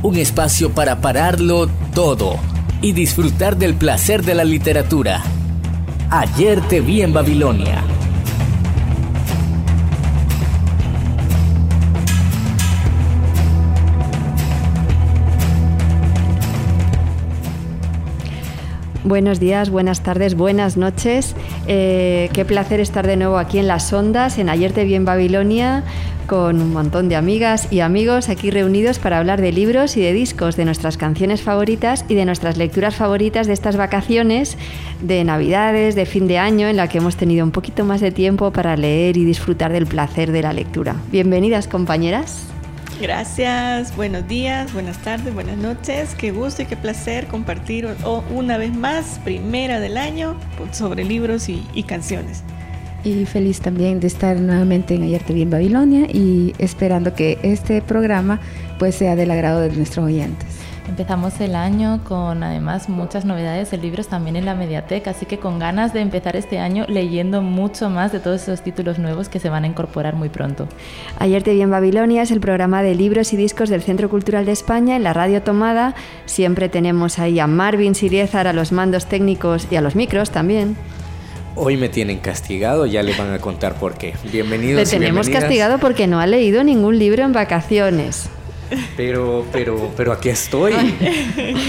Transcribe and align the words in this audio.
Un 0.00 0.16
espacio 0.16 0.70
para 0.70 1.00
pararlo 1.00 1.68
todo 1.92 2.36
y 2.80 2.92
disfrutar 2.92 3.56
del 3.56 3.74
placer 3.74 4.22
de 4.22 4.36
la 4.36 4.44
literatura. 4.44 5.22
Ayer 6.08 6.60
te 6.60 6.80
vi 6.80 7.02
en 7.02 7.12
Babilonia. 7.12 7.82
Buenos 19.02 19.40
días, 19.40 19.70
buenas 19.70 20.02
tardes, 20.02 20.36
buenas 20.36 20.76
noches. 20.76 21.34
Eh, 21.66 22.30
qué 22.34 22.44
placer 22.44 22.78
estar 22.78 23.06
de 23.06 23.16
nuevo 23.16 23.38
aquí 23.38 23.58
en 23.58 23.66
Las 23.66 23.92
Ondas, 23.92 24.38
en 24.38 24.48
Ayer 24.48 24.72
te 24.72 24.84
vi 24.84 24.94
en 24.94 25.04
Babilonia, 25.04 25.82
con 26.28 26.60
un 26.60 26.72
montón 26.72 27.08
de 27.08 27.16
amigas 27.16 27.72
y 27.72 27.80
amigos 27.80 28.28
aquí 28.28 28.52
reunidos 28.52 29.00
para 29.00 29.18
hablar 29.18 29.40
de 29.40 29.50
libros 29.50 29.96
y 29.96 30.02
de 30.02 30.12
discos, 30.12 30.54
de 30.56 30.66
nuestras 30.66 30.96
canciones 30.96 31.42
favoritas 31.42 32.04
y 32.06 32.14
de 32.14 32.26
nuestras 32.26 32.56
lecturas 32.56 32.94
favoritas 32.94 33.48
de 33.48 33.54
estas 33.54 33.76
vacaciones, 33.76 34.56
de 35.02 35.24
Navidades, 35.24 35.96
de 35.96 36.06
fin 36.06 36.28
de 36.28 36.38
año, 36.38 36.68
en 36.68 36.76
la 36.76 36.86
que 36.86 36.98
hemos 36.98 37.16
tenido 37.16 37.44
un 37.44 37.50
poquito 37.50 37.84
más 37.84 38.00
de 38.00 38.12
tiempo 38.12 38.52
para 38.52 38.76
leer 38.76 39.16
y 39.16 39.24
disfrutar 39.24 39.72
del 39.72 39.86
placer 39.86 40.30
de 40.30 40.42
la 40.42 40.52
lectura. 40.52 40.94
Bienvenidas, 41.10 41.66
compañeras. 41.66 42.46
Gracias, 43.00 43.96
buenos 43.96 44.26
días, 44.28 44.72
buenas 44.72 44.98
tardes, 44.98 45.32
buenas 45.32 45.56
noches. 45.56 46.14
Qué 46.16 46.32
gusto 46.32 46.62
y 46.62 46.66
qué 46.66 46.76
placer 46.76 47.26
compartir 47.28 47.88
una 48.30 48.58
vez 48.58 48.74
más, 48.74 49.20
primera 49.24 49.80
del 49.80 49.96
año, 49.96 50.36
sobre 50.72 51.04
libros 51.04 51.48
y, 51.48 51.82
canciones. 51.84 52.42
Y 53.08 53.24
feliz 53.24 53.62
también 53.62 54.00
de 54.00 54.06
estar 54.06 54.38
nuevamente 54.38 54.94
en 54.94 55.02
Ayer 55.02 55.22
te 55.22 55.32
en 55.40 55.48
Babilonia 55.48 56.06
y 56.12 56.52
esperando 56.58 57.14
que 57.14 57.38
este 57.42 57.80
programa 57.80 58.38
pues 58.78 58.96
sea 58.96 59.16
del 59.16 59.30
agrado 59.30 59.60
de 59.60 59.70
nuestros 59.70 60.04
oyentes. 60.04 60.46
Empezamos 60.86 61.40
el 61.40 61.54
año 61.54 62.04
con 62.04 62.42
además 62.42 62.90
muchas 62.90 63.24
novedades 63.24 63.70
de 63.70 63.78
libros 63.78 64.08
también 64.08 64.36
en 64.36 64.44
la 64.44 64.54
mediateca, 64.54 65.12
así 65.12 65.24
que 65.24 65.38
con 65.38 65.58
ganas 65.58 65.94
de 65.94 66.02
empezar 66.02 66.36
este 66.36 66.58
año 66.58 66.84
leyendo 66.86 67.40
mucho 67.40 67.88
más 67.88 68.12
de 68.12 68.20
todos 68.20 68.42
esos 68.42 68.60
títulos 68.60 68.98
nuevos 68.98 69.30
que 69.30 69.38
se 69.38 69.48
van 69.48 69.64
a 69.64 69.68
incorporar 69.68 70.14
muy 70.14 70.28
pronto. 70.28 70.68
Ayer 71.18 71.42
te 71.42 71.54
vi 71.54 71.62
en 71.62 71.70
Babilonia 71.70 72.20
es 72.20 72.30
el 72.30 72.40
programa 72.40 72.82
de 72.82 72.94
libros 72.94 73.32
y 73.32 73.38
discos 73.38 73.70
del 73.70 73.80
Centro 73.80 74.10
Cultural 74.10 74.44
de 74.44 74.52
España 74.52 74.96
en 74.96 75.02
la 75.02 75.14
radio 75.14 75.42
tomada. 75.42 75.94
Siempre 76.26 76.68
tenemos 76.68 77.18
ahí 77.18 77.40
a 77.40 77.46
Marvin 77.46 77.94
Siriezar 77.94 78.46
a 78.46 78.52
los 78.52 78.70
mandos 78.70 79.06
técnicos 79.06 79.66
y 79.70 79.76
a 79.76 79.80
los 79.80 79.96
micros 79.96 80.30
también. 80.30 80.76
Hoy 81.60 81.76
me 81.76 81.88
tienen 81.88 82.18
castigado, 82.18 82.86
ya 82.86 83.02
le 83.02 83.16
van 83.16 83.32
a 83.32 83.40
contar 83.40 83.74
por 83.74 83.98
qué. 83.98 84.14
Bienvenidos. 84.30 84.80
Le 84.80 84.86
tenemos 84.86 85.28
castigado 85.28 85.78
porque 85.78 86.06
no 86.06 86.20
ha 86.20 86.26
leído 86.28 86.62
ningún 86.62 87.00
libro 87.00 87.24
en 87.24 87.32
vacaciones. 87.32 88.28
Pero, 88.96 89.44
pero, 89.50 89.90
pero 89.96 90.12
aquí 90.12 90.28
estoy 90.28 90.72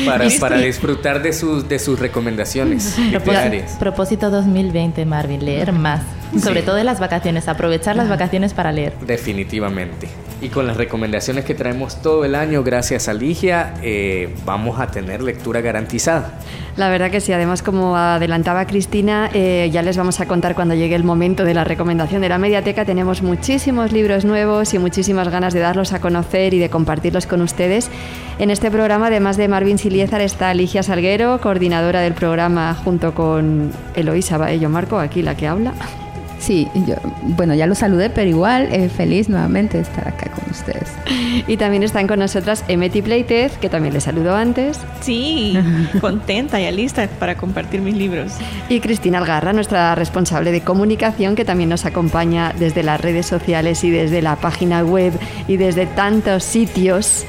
para, 0.06 0.28
para 0.40 0.58
disfrutar 0.58 1.24
de 1.24 1.34
sus, 1.34 1.68
de 1.68 1.80
sus 1.80 1.98
recomendaciones 1.98 3.00
literarias. 3.12 3.78
Propósito 3.80 4.30
2020, 4.30 5.06
Marvin, 5.06 5.44
leer 5.44 5.72
más. 5.72 6.04
Sobre 6.40 6.62
todo 6.62 6.78
en 6.78 6.86
las 6.86 7.00
vacaciones, 7.00 7.48
aprovechar 7.48 7.96
las 7.96 8.10
vacaciones 8.10 8.54
para 8.54 8.72
leer. 8.72 8.94
Definitivamente. 9.08 10.08
Y 10.42 10.50
con 10.50 10.66
las 10.68 10.78
recomendaciones 10.78 11.44
que 11.44 11.54
traemos 11.54 12.02
todo 12.02 12.24
el 12.24 12.34
año, 12.34 12.64
gracias 12.64 13.10
a 13.10 13.14
Ligia, 13.14 13.74
eh, 13.84 14.34
vamos 14.46 14.80
a 14.80 14.88
tener 14.88 15.22
lectura 15.22 15.60
garantizada. 15.60 16.40
La 16.78 16.88
verdad 16.88 17.12
que 17.12 17.20
sí, 17.20 17.34
además 17.34 17.62
como 17.62 17.98
adelantaba 17.98 18.66
Cristina, 18.66 19.30
eh, 19.34 19.70
ya 19.74 19.82
les 19.82 19.98
vamos 19.98 20.22
a 20.22 20.28
contar 20.28 20.56
cuando 20.56 20.76
llegue 20.76 20.96
el 20.96 21.04
momento 21.04 21.44
de 21.44 21.54
la 21.54 21.66
recomendación 21.66 22.22
de 22.22 22.30
la 22.30 22.38
mediateca. 22.38 22.86
Tenemos 22.86 23.22
muchísimos 23.22 23.92
libros 23.92 24.24
nuevos 24.24 24.74
y 24.74 24.80
muchísimas 24.80 25.28
ganas 25.28 25.54
de 25.54 25.60
darlos 25.60 25.92
a 25.92 26.00
conocer 26.00 26.54
y 26.54 26.60
de 26.60 26.70
compartirlos 26.70 27.28
con 27.28 27.42
ustedes. 27.42 27.90
En 28.38 28.50
este 28.50 28.72
programa, 28.72 29.08
además 29.08 29.36
de 29.36 29.50
Marvin 29.50 29.78
Siliezar, 29.78 30.22
está 30.22 30.54
Ligia 30.54 30.84
Salguero, 30.84 31.42
coordinadora 31.42 32.00
del 32.00 32.14
programa 32.14 32.74
junto 32.76 33.14
con 33.14 33.72
Eloísa 33.94 34.38
Baello 34.38 34.70
Marco, 34.70 35.00
aquí 35.00 35.22
la 35.22 35.36
que 35.36 35.48
habla. 35.48 35.74
Sí, 36.40 36.68
yo, 36.88 36.96
bueno, 37.22 37.54
ya 37.54 37.68
lo 37.68 37.76
saludé, 37.76 38.10
pero 38.10 38.30
igual 38.30 38.70
eh, 38.72 38.90
feliz 38.90 39.30
nuevamente 39.30 39.78
de 39.78 39.84
estar 39.84 40.08
acá 40.08 40.30
con 40.32 40.50
ustedes. 40.50 40.90
Y 41.48 41.58
también 41.58 41.84
están 41.84 42.08
con 42.08 42.20
nosotras 42.20 42.64
Emeti 42.68 43.02
Pleitez, 43.02 43.58
que 43.58 43.70
también 43.70 43.94
le 43.94 44.02
saludó 44.02 44.36
antes. 44.36 44.80
Sí, 45.02 45.58
contenta 46.02 46.60
y 46.60 46.72
lista 46.72 47.08
para 47.20 47.36
compartir 47.36 47.82
mis 47.82 47.96
libros. 47.96 48.34
Y 48.70 48.80
Cristina 48.80 49.18
Algarra, 49.18 49.54
nuestra 49.54 49.96
responsable 49.96 50.52
de 50.52 50.62
comunicación, 50.62 51.36
que 51.36 51.46
también 51.46 51.70
nos 51.70 51.86
acompaña 51.86 52.54
desde 52.58 52.84
las 52.84 53.02
redes 53.02 53.26
sociales 53.26 53.84
y 53.84 53.92
desde 53.92 54.22
la 54.22 54.38
página 54.38 54.84
web 54.84 55.14
y 55.48 55.58
desde 55.58 55.86
tantos 55.86 56.44
sitios 56.44 57.26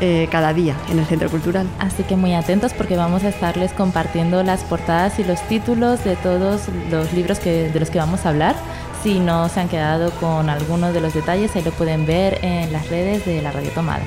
eh, 0.00 0.28
cada 0.30 0.52
día 0.52 0.74
en 0.90 0.98
el 0.98 1.06
Centro 1.06 1.30
Cultural. 1.30 1.66
Así 1.78 2.02
que 2.02 2.16
muy 2.16 2.34
atentos 2.34 2.72
porque 2.72 2.96
vamos 2.96 3.24
a 3.24 3.28
estarles 3.28 3.72
compartiendo 3.72 4.42
las 4.42 4.62
portadas 4.62 5.18
y 5.18 5.24
los 5.24 5.40
títulos 5.48 6.04
de 6.04 6.16
todos 6.16 6.62
los 6.90 7.12
libros 7.12 7.38
que, 7.38 7.70
de 7.70 7.80
los 7.80 7.90
que 7.90 7.98
vamos 7.98 8.24
a 8.26 8.30
hablar. 8.30 8.54
Si 9.02 9.18
no 9.18 9.48
se 9.48 9.60
han 9.60 9.68
quedado 9.68 10.10
con 10.12 10.50
algunos 10.50 10.92
de 10.92 11.00
los 11.00 11.14
detalles, 11.14 11.54
ahí 11.56 11.62
lo 11.62 11.72
pueden 11.72 12.06
ver 12.06 12.38
en 12.42 12.72
las 12.72 12.88
redes 12.88 13.24
de 13.24 13.40
la 13.42 13.52
Radio 13.52 13.70
Tomada. 13.70 14.02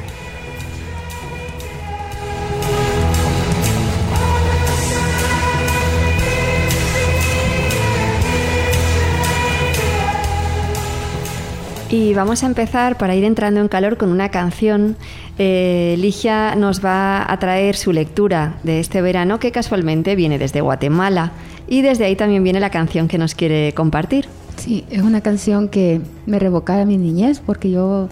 Y 11.94 12.16
vamos 12.16 12.42
a 12.42 12.48
empezar 12.48 12.98
para 12.98 13.16
ir 13.16 13.24
entrando 13.24 13.62
en 13.62 13.68
calor 13.68 13.98
con 13.98 14.10
una 14.10 14.30
canción. 14.30 14.98
Eh, 15.38 15.94
Ligia 16.00 16.56
nos 16.56 16.84
va 16.84 17.32
a 17.32 17.38
traer 17.38 17.76
su 17.76 17.94
lectura 17.94 18.56
de 18.64 18.80
este 18.80 19.04
verano 19.04 19.40
que 19.40 19.52
casualmente 19.52 20.16
viene 20.16 20.40
desde 20.40 20.62
Guatemala 20.62 21.34
y 21.68 21.84
desde 21.84 22.06
ahí 22.06 22.16
también 22.16 22.44
viene 22.44 22.60
la 22.60 22.72
canción 22.72 23.08
que 23.08 23.20
nos 23.20 23.36
quiere 23.36 23.74
compartir. 23.74 24.26
Sí, 24.58 24.86
es 24.90 25.04
una 25.04 25.22
canción 25.22 25.70
que 25.70 26.02
me 26.26 26.40
revoca 26.40 26.82
a 26.82 26.86
mi 26.86 26.98
niñez 26.98 27.40
porque 27.46 27.70
yo 27.70 28.10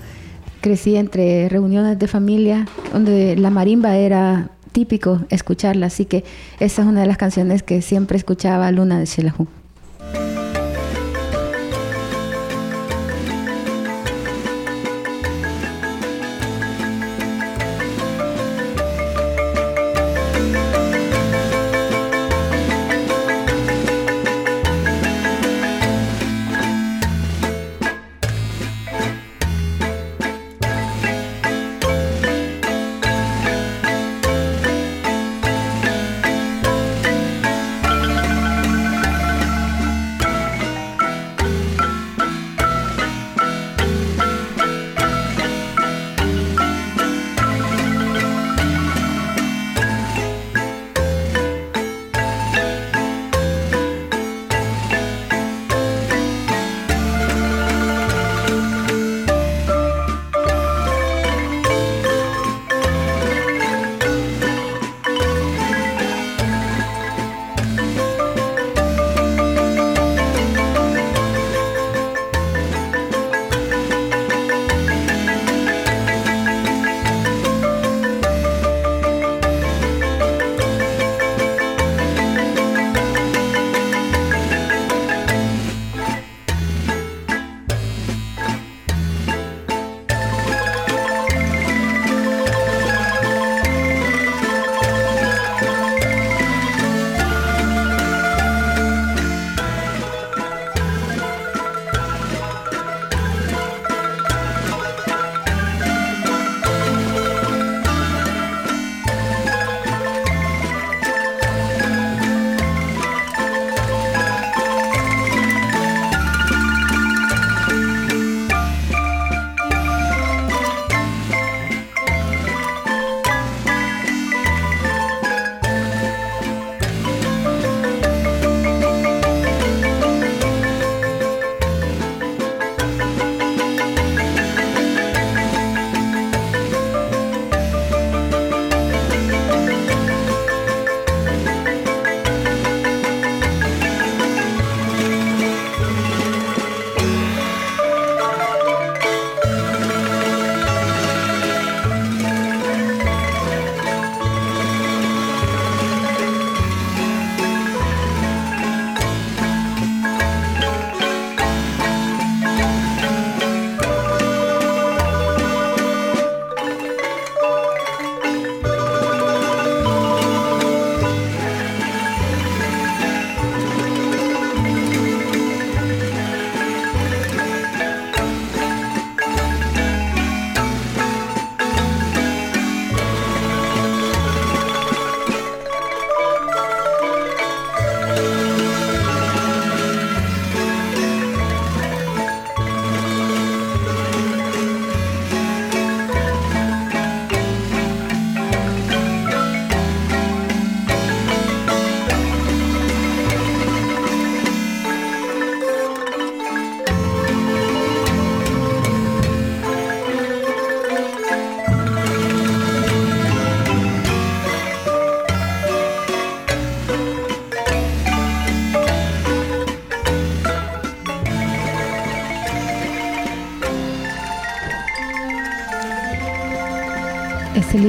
crecí 0.61 0.95
entre 0.95 1.49
reuniones 1.49 1.97
de 1.97 2.07
familia 2.07 2.67
donde 2.93 3.35
la 3.35 3.49
marimba 3.49 3.97
era 3.97 4.51
típico 4.73 5.21
escucharla, 5.31 5.87
así 5.87 6.05
que 6.05 6.23
esa 6.59 6.83
es 6.83 6.87
una 6.87 7.01
de 7.01 7.07
las 7.07 7.17
canciones 7.17 7.63
que 7.63 7.81
siempre 7.81 8.15
escuchaba 8.15 8.71
Luna 8.71 8.99
de 8.99 9.07
Xelajú. 9.07 9.47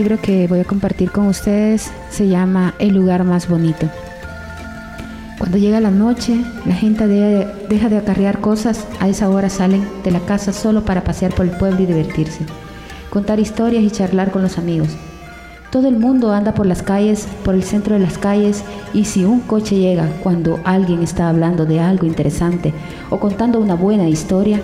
Libro 0.03 0.21
que 0.21 0.49
voy 0.49 0.59
a 0.59 0.65
compartir 0.65 1.13
con 1.13 1.29
ustedes 1.29 1.93
se 2.11 2.27
llama 2.27 2.75
El 2.81 2.93
lugar 2.93 3.23
más 3.23 3.49
bonito. 3.49 3.89
Cuando 5.39 5.59
llega 5.59 5.79
la 5.79 5.93
noche, 5.93 6.45
la 6.67 6.75
gente 6.75 7.07
deja 7.07 7.89
de 7.89 7.99
acarrear 7.99 8.41
cosas, 8.41 8.85
a 8.99 9.09
esa 9.09 9.29
hora 9.29 9.49
salen 9.49 9.87
de 10.03 10.11
la 10.11 10.19
casa 10.19 10.53
solo 10.53 10.85
para 10.85 11.05
pasear 11.05 11.33
por 11.33 11.47
el 11.47 11.57
pueblo 11.57 11.81
y 11.81 11.87
divertirse, 11.87 12.45
contar 13.11 13.39
historias 13.39 13.85
y 13.85 13.93
charlar 13.93 14.33
con 14.33 14.43
los 14.43 14.59
amigos. 14.59 14.89
Todo 15.71 15.87
el 15.87 15.97
mundo 16.01 16.33
anda 16.33 16.53
por 16.53 16.67
las 16.67 16.83
calles, 16.83 17.29
por 17.45 17.55
el 17.55 17.63
centro 17.63 17.95
de 17.95 18.01
las 18.01 18.19
calles, 18.19 18.65
y 18.93 19.05
si 19.05 19.25
un 19.25 19.39
coche 19.39 19.77
llega 19.77 20.09
cuando 20.21 20.59
alguien 20.65 21.05
está 21.05 21.29
hablando 21.29 21.65
de 21.65 21.79
algo 21.79 22.09
interesante 22.09 22.75
o 23.09 23.21
contando 23.21 23.61
una 23.61 23.77
buena 23.77 24.09
historia, 24.09 24.61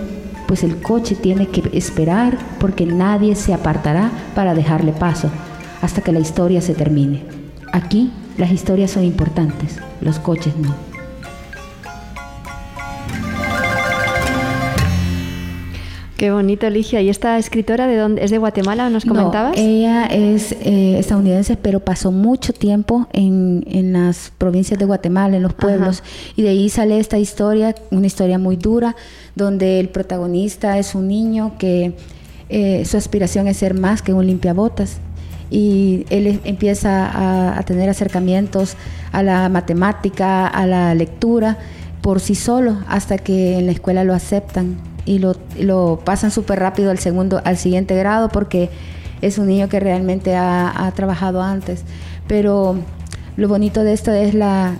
pues 0.49 0.63
el 0.63 0.81
coche 0.81 1.13
tiene 1.13 1.45
que 1.45 1.77
esperar 1.77 2.35
porque 2.59 2.87
nadie 2.87 3.35
se 3.35 3.53
apartará 3.53 4.09
para 4.33 4.55
dejarle 4.55 4.93
paso 4.93 5.29
hasta 5.79 6.01
que 6.01 6.11
la 6.11 6.19
historia 6.19 6.59
se 6.59 6.73
termine. 6.73 7.23
Aquí 7.71 8.11
las 8.35 8.51
historias 8.51 8.89
son 8.89 9.03
importantes, 9.03 9.77
los 10.01 10.17
coches 10.17 10.57
no. 10.57 10.88
Qué 16.19 16.31
bonito, 16.31 16.69
Ligia. 16.69 17.01
¿Y 17.01 17.07
esta 17.07 17.37
escritora 17.37 17.87
de 17.87 17.95
dónde 17.95 18.25
es 18.25 18.29
de 18.29 18.39
Guatemala? 18.39 18.89
¿Nos 18.89 19.05
comentabas? 19.05 19.57
ella 19.57 20.05
es 20.07 20.51
eh, 20.51 20.99
estadounidense, 20.99 21.55
pero 21.55 21.79
pasó 21.79 22.11
mucho 22.11 22.51
tiempo 22.51 23.07
en, 23.13 23.93
las 23.93 24.33
provincias 24.37 24.77
de 24.77 24.83
Guatemala, 24.83 25.37
en 25.37 25.43
los 25.43 25.53
pueblos, 25.53 26.03
y 26.35 26.41
de 26.41 26.49
ahí 26.49 26.67
sale 26.67 26.99
esta 26.99 27.17
historia, 27.17 27.73
una 27.89 28.05
historia 28.05 28.37
muy 28.37 28.57
dura, 28.57 28.97
donde 29.35 29.79
el 29.79 29.87
protagonista 29.87 30.77
es 30.77 30.93
un 30.93 31.07
niño 31.07 31.53
que 31.57 31.93
eh, 32.49 32.83
su 32.83 32.97
aspiración 32.97 33.47
es 33.47 33.55
ser 33.55 33.73
más 33.73 34.01
que 34.01 34.11
un 34.11 34.27
limpiabotas 34.27 34.97
y 35.49 36.05
él 36.09 36.41
empieza 36.43 37.57
a, 37.57 37.63
tener 37.63 37.89
acercamientos 37.89 38.75
a 39.13 39.23
la 39.23 39.47
matemática, 39.47 40.47
a 40.47 40.67
la 40.67 40.93
lectura 40.95 41.57
por 42.01 42.19
sí 42.19 42.35
solo 42.35 42.79
hasta 42.89 43.17
que 43.17 43.57
en 43.57 43.67
la 43.67 43.71
escuela 43.71 44.03
lo 44.03 44.13
aceptan 44.13 44.88
y 45.05 45.19
lo, 45.19 45.35
lo 45.59 45.99
pasan 46.03 46.31
súper 46.31 46.59
rápido 46.59 46.91
al 46.91 46.99
segundo, 46.99 47.41
al 47.43 47.57
siguiente 47.57 47.95
grado 47.95 48.29
porque 48.29 48.69
es 49.21 49.37
un 49.37 49.47
niño 49.47 49.69
que 49.69 49.79
realmente 49.79 50.35
ha, 50.35 50.85
ha 50.85 50.91
trabajado 50.91 51.41
antes. 51.41 51.83
Pero 52.27 52.77
lo 53.37 53.47
bonito 53.47 53.83
de 53.83 53.93
esto 53.93 54.11
es 54.11 54.33
la, 54.33 54.75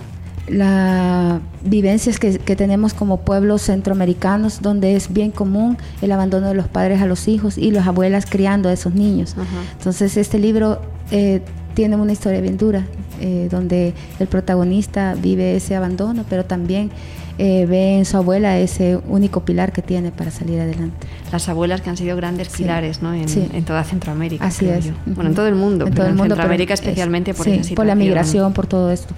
las 0.50 1.40
vivencias 1.62 2.18
que, 2.18 2.56
tenemos 2.56 2.94
como 2.94 3.18
pueblos 3.18 3.62
centroamericanos, 3.62 4.62
donde 4.62 4.96
es 4.96 5.12
bien 5.12 5.30
común 5.30 5.78
el 6.02 6.12
abandono 6.12 6.48
de 6.48 6.54
los 6.54 6.68
padres 6.68 7.00
a 7.00 7.06
los 7.06 7.28
hijos 7.28 7.56
y 7.56 7.70
las 7.70 7.86
abuelas 7.86 8.26
criando 8.26 8.68
a 8.68 8.72
esos 8.72 8.94
niños. 8.94 9.36
Entonces 9.78 10.16
este 10.16 10.38
libro 10.38 10.80
eh, 11.10 11.42
tiene 11.74 11.96
una 11.96 12.12
historia 12.12 12.40
bien 12.40 12.56
dura, 12.56 12.86
eh, 13.20 13.48
donde 13.50 13.94
el 14.18 14.26
protagonista 14.26 15.14
vive 15.14 15.56
ese 15.56 15.76
abandono, 15.76 16.24
pero 16.28 16.44
también 16.44 16.90
eh, 17.38 17.64
ve 17.66 17.96
en 17.98 18.04
su 18.04 18.16
abuela 18.16 18.58
ese 18.58 18.98
único 19.08 19.44
pilar 19.44 19.72
que 19.72 19.82
tiene 19.82 20.12
para 20.12 20.30
salir 20.30 20.60
adelante. 20.60 21.06
Las 21.32 21.48
abuelas 21.48 21.80
que 21.80 21.90
han 21.90 21.96
sido 21.96 22.16
grandes 22.16 22.50
pilares 22.50 23.02
¿no? 23.02 23.14
en, 23.14 23.64
toda 23.64 23.84
Centroamérica. 23.84 24.44
Así 24.44 24.68
es. 24.68 24.90
Bueno, 25.06 25.30
en 25.30 25.36
todo 25.36 25.48
el 25.48 25.54
mundo, 25.54 25.86
en 25.86 25.94
todo 25.94 26.06
el 26.06 26.14
mundo, 26.14 26.34
Centroamérica 26.34 26.74
especialmente 26.74 27.32
por, 27.32 27.46
por 27.74 27.86
la 27.86 27.94
migración, 27.94 28.52
por 28.52 28.66
todo 28.66 28.90
esto. 28.90 29.14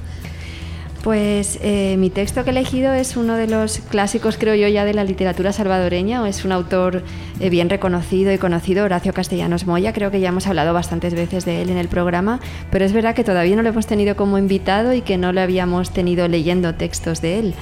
Pues 1.03 1.59
eh, 1.63 1.97
mi 1.99 2.11
texto 2.11 2.45
que 2.45 2.51
he 2.51 2.53
elegido 2.53 2.93
es 2.93 3.17
uno 3.17 3.35
de 3.35 3.49
los 3.49 3.79
clásicos, 3.79 4.37
creo 4.39 4.55
yo, 4.55 4.69
ya 4.69 4.85
de 4.85 4.95
la 4.95 5.03
literatura 5.03 5.53
salvadoreña. 5.53 6.27
Es 6.29 6.45
un 6.45 6.53
autor 6.53 7.03
eh, 7.41 7.51
bien 7.51 7.69
reconocido 7.69 8.33
y 8.33 8.39
conocido, 8.39 8.85
Horacio 8.85 9.13
Castellanos 9.13 9.67
Moya. 9.67 9.93
Creo 9.93 10.13
que 10.13 10.21
ya 10.21 10.29
hemos 10.29 10.47
hablado 10.47 10.73
bastantes 10.73 11.15
veces 11.15 11.45
de 11.45 11.63
él 11.63 11.71
en 11.71 11.77
el 11.77 11.89
programa, 11.89 12.39
pero 12.71 12.85
es 12.85 12.93
verdad 12.93 13.17
que 13.17 13.25
todavía 13.25 13.57
no 13.57 13.63
lo 13.63 13.71
hemos 13.71 13.89
tenido 13.89 14.15
como 14.15 14.39
invitado 14.39 14.93
y 14.93 15.01
que 15.01 15.19
no 15.19 15.33
lo 15.33 15.41
habíamos 15.41 15.91
tenido 15.91 16.29
leyendo 16.29 16.77
textos 16.77 17.21
de 17.21 17.41
él. 17.41 17.55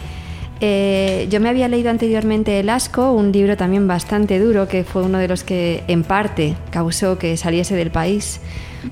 Eh, 0.60 1.26
yo 1.30 1.40
me 1.40 1.48
había 1.48 1.68
leído 1.68 1.88
anteriormente 1.88 2.60
El 2.60 2.68
Asco, 2.68 3.12
un 3.12 3.32
libro 3.32 3.56
también 3.56 3.88
bastante 3.88 4.38
duro, 4.38 4.68
que 4.68 4.84
fue 4.84 5.02
uno 5.02 5.16
de 5.16 5.28
los 5.28 5.44
que 5.44 5.82
en 5.88 6.04
parte 6.04 6.56
causó 6.70 7.16
que 7.16 7.38
saliese 7.38 7.74
del 7.74 7.90
país 7.90 8.42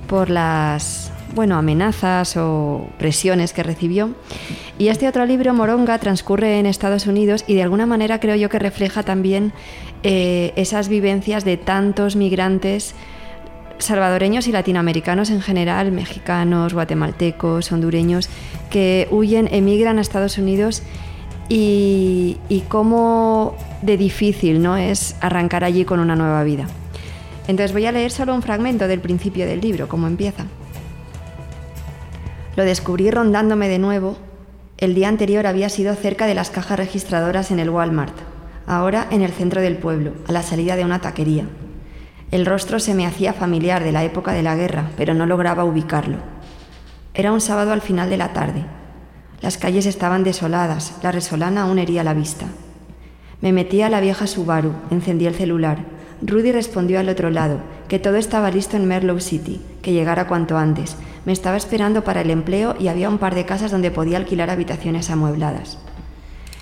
por 0.07 0.31
las 0.31 1.13
bueno, 1.39 1.57
amenazas 1.57 2.37
o 2.37 2.89
presiones 2.99 3.53
que 3.53 3.63
recibió. 3.63 4.11
Y 4.77 4.89
este 4.89 5.07
otro 5.07 5.25
libro, 5.25 5.55
Moronga, 5.55 5.97
transcurre 6.01 6.59
en 6.59 6.67
Estados 6.67 7.07
Unidos 7.07 7.45
y 7.47 7.55
de 7.55 7.63
alguna 7.63 7.87
manera 7.87 8.19
creo 8.19 8.35
yo 8.35 8.49
que 8.49 8.59
refleja 8.59 9.05
también 9.05 9.53
eh, 10.03 10.53
esas 10.57 10.89
vivencias 10.89 11.45
de 11.45 11.57
tantos 11.57 12.17
migrantes 12.17 12.97
salvadoreños 13.79 14.49
y 14.49 14.53
latinoamericanos 14.53 15.31
en 15.31 15.41
general, 15.41 15.93
mexicanos, 15.93 16.75
guatemaltecos, 16.75 17.71
hondureños, 17.71 18.29
que 18.69 19.07
huyen, 19.13 19.49
emigran 19.53 19.99
a 19.99 20.01
Estados 20.01 20.39
Unidos 20.39 20.83
y, 21.49 22.39
y 22.49 22.63
cómo 22.63 23.55
de 23.83 23.97
difícil 23.97 24.61
¿no? 24.61 24.77
es 24.77 25.15
arrancar 25.21 25.63
allí 25.63 25.85
con 25.85 26.01
una 26.01 26.17
nueva 26.17 26.43
vida. 26.43 26.67
Entonces 27.47 27.73
voy 27.73 27.87
a 27.87 27.93
leer 27.93 28.11
solo 28.11 28.35
un 28.35 28.43
fragmento 28.43 28.89
del 28.89 28.99
principio 28.99 29.47
del 29.47 29.61
libro, 29.61 29.87
cómo 29.87 30.09
empieza. 30.09 30.47
Lo 32.59 32.65
descubrí 32.65 33.09
rondándome 33.13 33.69
de 33.69 33.79
nuevo. 33.79 34.17
El 34.79 34.97
día 34.97 35.07
anterior 35.07 35.47
había 35.47 35.69
sido 35.69 35.95
cerca 35.95 36.27
de 36.27 36.35
las 36.35 36.51
cajas 36.51 36.77
registradoras 36.77 37.53
en 37.53 37.61
el 37.61 37.71
Walmart, 37.71 38.17
ahora 38.67 39.07
en 39.13 39.23
el 39.23 39.31
centro 39.31 39.61
del 39.61 39.77
pueblo, 39.77 40.15
a 40.27 40.33
la 40.33 40.43
salida 40.43 40.75
de 40.75 40.85
una 40.85 41.01
taquería. 41.01 41.45
El 42.33 42.47
rostro 42.47 42.81
se 42.81 42.95
me 42.95 43.07
hacía 43.07 43.33
familiar 43.33 43.85
de 43.85 43.93
la 43.93 44.03
época 44.03 44.33
de 44.33 44.43
la 44.43 44.57
guerra, 44.57 44.91
pero 44.97 45.15
no 45.15 45.25
lograba 45.25 45.63
ubicarlo. 45.63 46.17
Era 47.15 47.31
un 47.31 47.41
sábado 47.41 47.71
al 47.71 47.81
final 47.81 48.11
de 48.11 48.17
la 48.17 48.33
tarde. 48.33 48.65
Las 49.41 49.57
calles 49.57 49.87
estaban 49.87 50.25
desoladas, 50.25 50.95
la 51.01 51.13
resolana 51.13 51.63
aún 51.63 51.79
hería 51.79 52.03
la 52.03 52.13
vista. 52.13 52.47
Me 53.41 53.53
metí 53.53 53.83
a 53.83 53.89
la 53.89 54.01
vieja 54.01 54.27
Subaru, 54.27 54.73
encendí 54.91 55.27
el 55.27 55.37
celular. 55.37 55.79
Rudy 56.21 56.53
respondió 56.53 56.99
al 56.99 57.09
otro 57.09 57.31
lado, 57.31 57.61
que 57.89 57.99
todo 57.99 58.17
estaba 58.17 58.51
listo 58.51 58.77
en 58.77 58.87
Merlow 58.87 59.21
City, 59.21 59.61
que 59.83 59.93
llegara 59.93 60.27
cuanto 60.27 60.59
antes, 60.59 60.97
me 61.29 61.33
estaba 61.33 61.57
esperando 61.57 62.05
para 62.05 62.23
el 62.23 62.31
empleo 62.31 62.75
y 62.81 62.89
había 62.89 63.11
un 63.11 63.19
par 63.19 63.35
de 63.35 63.45
casas 63.45 63.71
donde 63.71 63.91
podía 63.91 64.17
alquilar 64.17 64.49
habitaciones 64.49 65.11
amuebladas. 65.11 65.79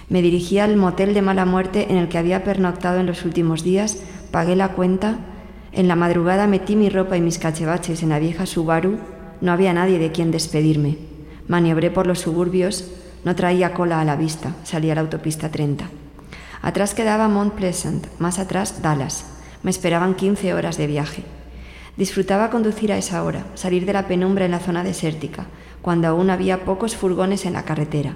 Me 0.08 0.22
dirigí 0.22 0.58
al 0.58 0.76
motel 0.76 1.14
de 1.14 1.22
mala 1.22 1.44
muerte 1.44 1.86
en 1.90 1.98
el 1.98 2.08
que 2.08 2.18
había 2.18 2.42
pernoctado 2.42 2.98
en 2.98 3.06
los 3.06 3.24
últimos 3.24 3.62
días, 3.62 3.98
pagué 4.32 4.56
la 4.56 4.70
cuenta, 4.70 5.18
en 5.72 5.88
la 5.88 5.94
madrugada 5.96 6.46
metí 6.46 6.74
mi 6.74 6.88
ropa 6.88 7.16
y 7.16 7.20
mis 7.20 7.38
cachevaches 7.38 8.02
en 8.02 8.08
la 8.08 8.18
vieja 8.18 8.44
Subaru, 8.44 8.98
no 9.40 9.52
había 9.52 9.72
nadie 9.72 9.98
de 9.98 10.10
quien 10.10 10.32
despedirme. 10.32 10.98
Maniobré 11.46 11.92
por 11.92 12.06
los 12.06 12.18
suburbios, 12.18 12.90
no 13.24 13.36
traía 13.36 13.72
cola 13.72 14.00
a 14.00 14.04
la 14.04 14.16
vista, 14.16 14.56
salí 14.64 14.90
a 14.90 14.94
la 14.94 15.02
autopista 15.02 15.50
30. 15.50 15.88
Atrás 16.62 16.94
quedaba 16.94 17.28
Mount 17.28 17.54
Pleasant, 17.54 18.06
más 18.18 18.38
atrás 18.38 18.82
Dallas. 18.82 19.35
Me 19.66 19.70
esperaban 19.72 20.14
15 20.14 20.54
horas 20.54 20.76
de 20.76 20.86
viaje. 20.86 21.24
Disfrutaba 21.96 22.50
conducir 22.50 22.92
a 22.92 22.98
esa 22.98 23.24
hora, 23.24 23.46
salir 23.56 23.84
de 23.84 23.92
la 23.92 24.06
penumbra 24.06 24.44
en 24.44 24.52
la 24.52 24.60
zona 24.60 24.84
desértica, 24.84 25.46
cuando 25.82 26.06
aún 26.06 26.30
había 26.30 26.64
pocos 26.64 26.94
furgones 26.94 27.46
en 27.46 27.54
la 27.54 27.64
carretera. 27.64 28.14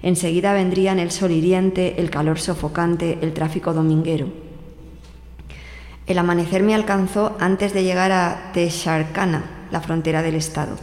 Enseguida 0.00 0.54
vendrían 0.54 0.98
el 0.98 1.10
sol 1.10 1.32
hiriente, 1.32 2.00
el 2.00 2.08
calor 2.08 2.38
sofocante, 2.38 3.18
el 3.20 3.34
tráfico 3.34 3.74
dominguero. 3.74 4.28
El 6.06 6.16
amanecer 6.16 6.62
me 6.62 6.74
alcanzó 6.74 7.36
antes 7.38 7.74
de 7.74 7.84
llegar 7.84 8.10
a 8.10 8.50
Texarkana, 8.54 9.66
la 9.70 9.82
frontera 9.82 10.22
del 10.22 10.36
estado. 10.36 10.78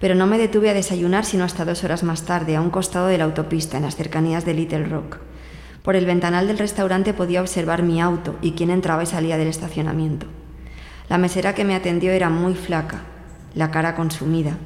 Pero 0.00 0.14
no 0.14 0.26
me 0.26 0.36
detuve 0.36 0.68
a 0.68 0.74
desayunar 0.74 1.24
sino 1.24 1.44
hasta 1.44 1.64
dos 1.64 1.82
horas 1.82 2.02
más 2.02 2.26
tarde, 2.26 2.56
a 2.56 2.60
un 2.60 2.68
costado 2.68 3.06
de 3.06 3.16
la 3.16 3.24
autopista, 3.24 3.78
en 3.78 3.84
las 3.84 3.96
cercanías 3.96 4.44
de 4.44 4.52
Little 4.52 4.84
Rock. 4.84 5.29
Por 5.82 5.96
el 5.96 6.06
ventanal 6.06 6.46
del 6.46 6.58
restaurante 6.58 7.14
podía 7.14 7.40
observar 7.40 7.82
mi 7.82 8.00
auto 8.00 8.36
y 8.42 8.52
quién 8.52 8.70
entraba 8.70 9.02
y 9.02 9.06
salía 9.06 9.38
del 9.38 9.48
estacionamiento. 9.48 10.26
La 11.08 11.18
mesera 11.18 11.54
que 11.54 11.64
me 11.64 11.74
atendió 11.74 12.12
era 12.12 12.30
muy 12.30 12.54
flaca, 12.54 13.02
la 13.54 13.70
cara 13.70 13.96
consumida, 13.96 14.58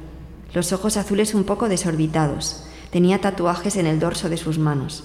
los 0.53 0.73
ojos 0.73 0.97
azules 0.97 1.33
un 1.33 1.43
poco 1.43 1.69
desorbitados, 1.69 2.65
tenía 2.91 3.19
tatuajes 3.19 3.77
en 3.77 3.87
el 3.87 3.99
dorso 3.99 4.29
de 4.29 4.37
sus 4.37 4.59
manos. 4.59 5.03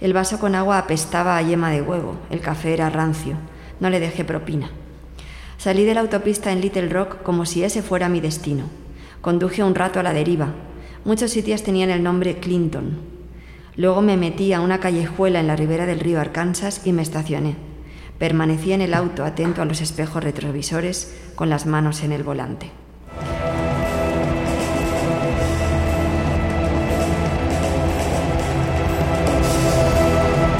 El 0.00 0.12
vaso 0.12 0.38
con 0.38 0.54
agua 0.54 0.78
apestaba 0.78 1.36
a 1.36 1.42
yema 1.42 1.70
de 1.70 1.82
huevo, 1.82 2.16
el 2.30 2.40
café 2.40 2.74
era 2.74 2.90
rancio, 2.90 3.36
no 3.80 3.90
le 3.90 4.00
dejé 4.00 4.24
propina. 4.24 4.70
Salí 5.58 5.84
de 5.84 5.94
la 5.94 6.00
autopista 6.00 6.52
en 6.52 6.60
Little 6.60 6.88
Rock 6.88 7.22
como 7.22 7.46
si 7.46 7.64
ese 7.64 7.82
fuera 7.82 8.08
mi 8.08 8.20
destino. 8.20 8.64
Conduje 9.22 9.64
un 9.64 9.74
rato 9.74 9.98
a 9.98 10.02
la 10.02 10.12
deriva. 10.12 10.48
Muchos 11.04 11.30
sitios 11.30 11.62
tenían 11.62 11.90
el 11.90 12.02
nombre 12.02 12.38
Clinton. 12.38 13.15
Luego 13.76 14.00
me 14.00 14.16
metí 14.16 14.54
a 14.54 14.62
una 14.62 14.80
callejuela 14.80 15.38
en 15.38 15.46
la 15.46 15.56
ribera 15.56 15.84
del 15.84 16.00
río 16.00 16.18
Arkansas 16.18 16.80
y 16.86 16.92
me 16.92 17.02
estacioné. 17.02 17.56
Permanecía 18.18 18.74
en 18.74 18.80
el 18.80 18.94
auto 18.94 19.22
atento 19.22 19.60
a 19.60 19.66
los 19.66 19.82
espejos 19.82 20.24
retrovisores 20.24 21.14
con 21.34 21.50
las 21.50 21.66
manos 21.66 22.02
en 22.02 22.12
el 22.12 22.22
volante. 22.22 22.70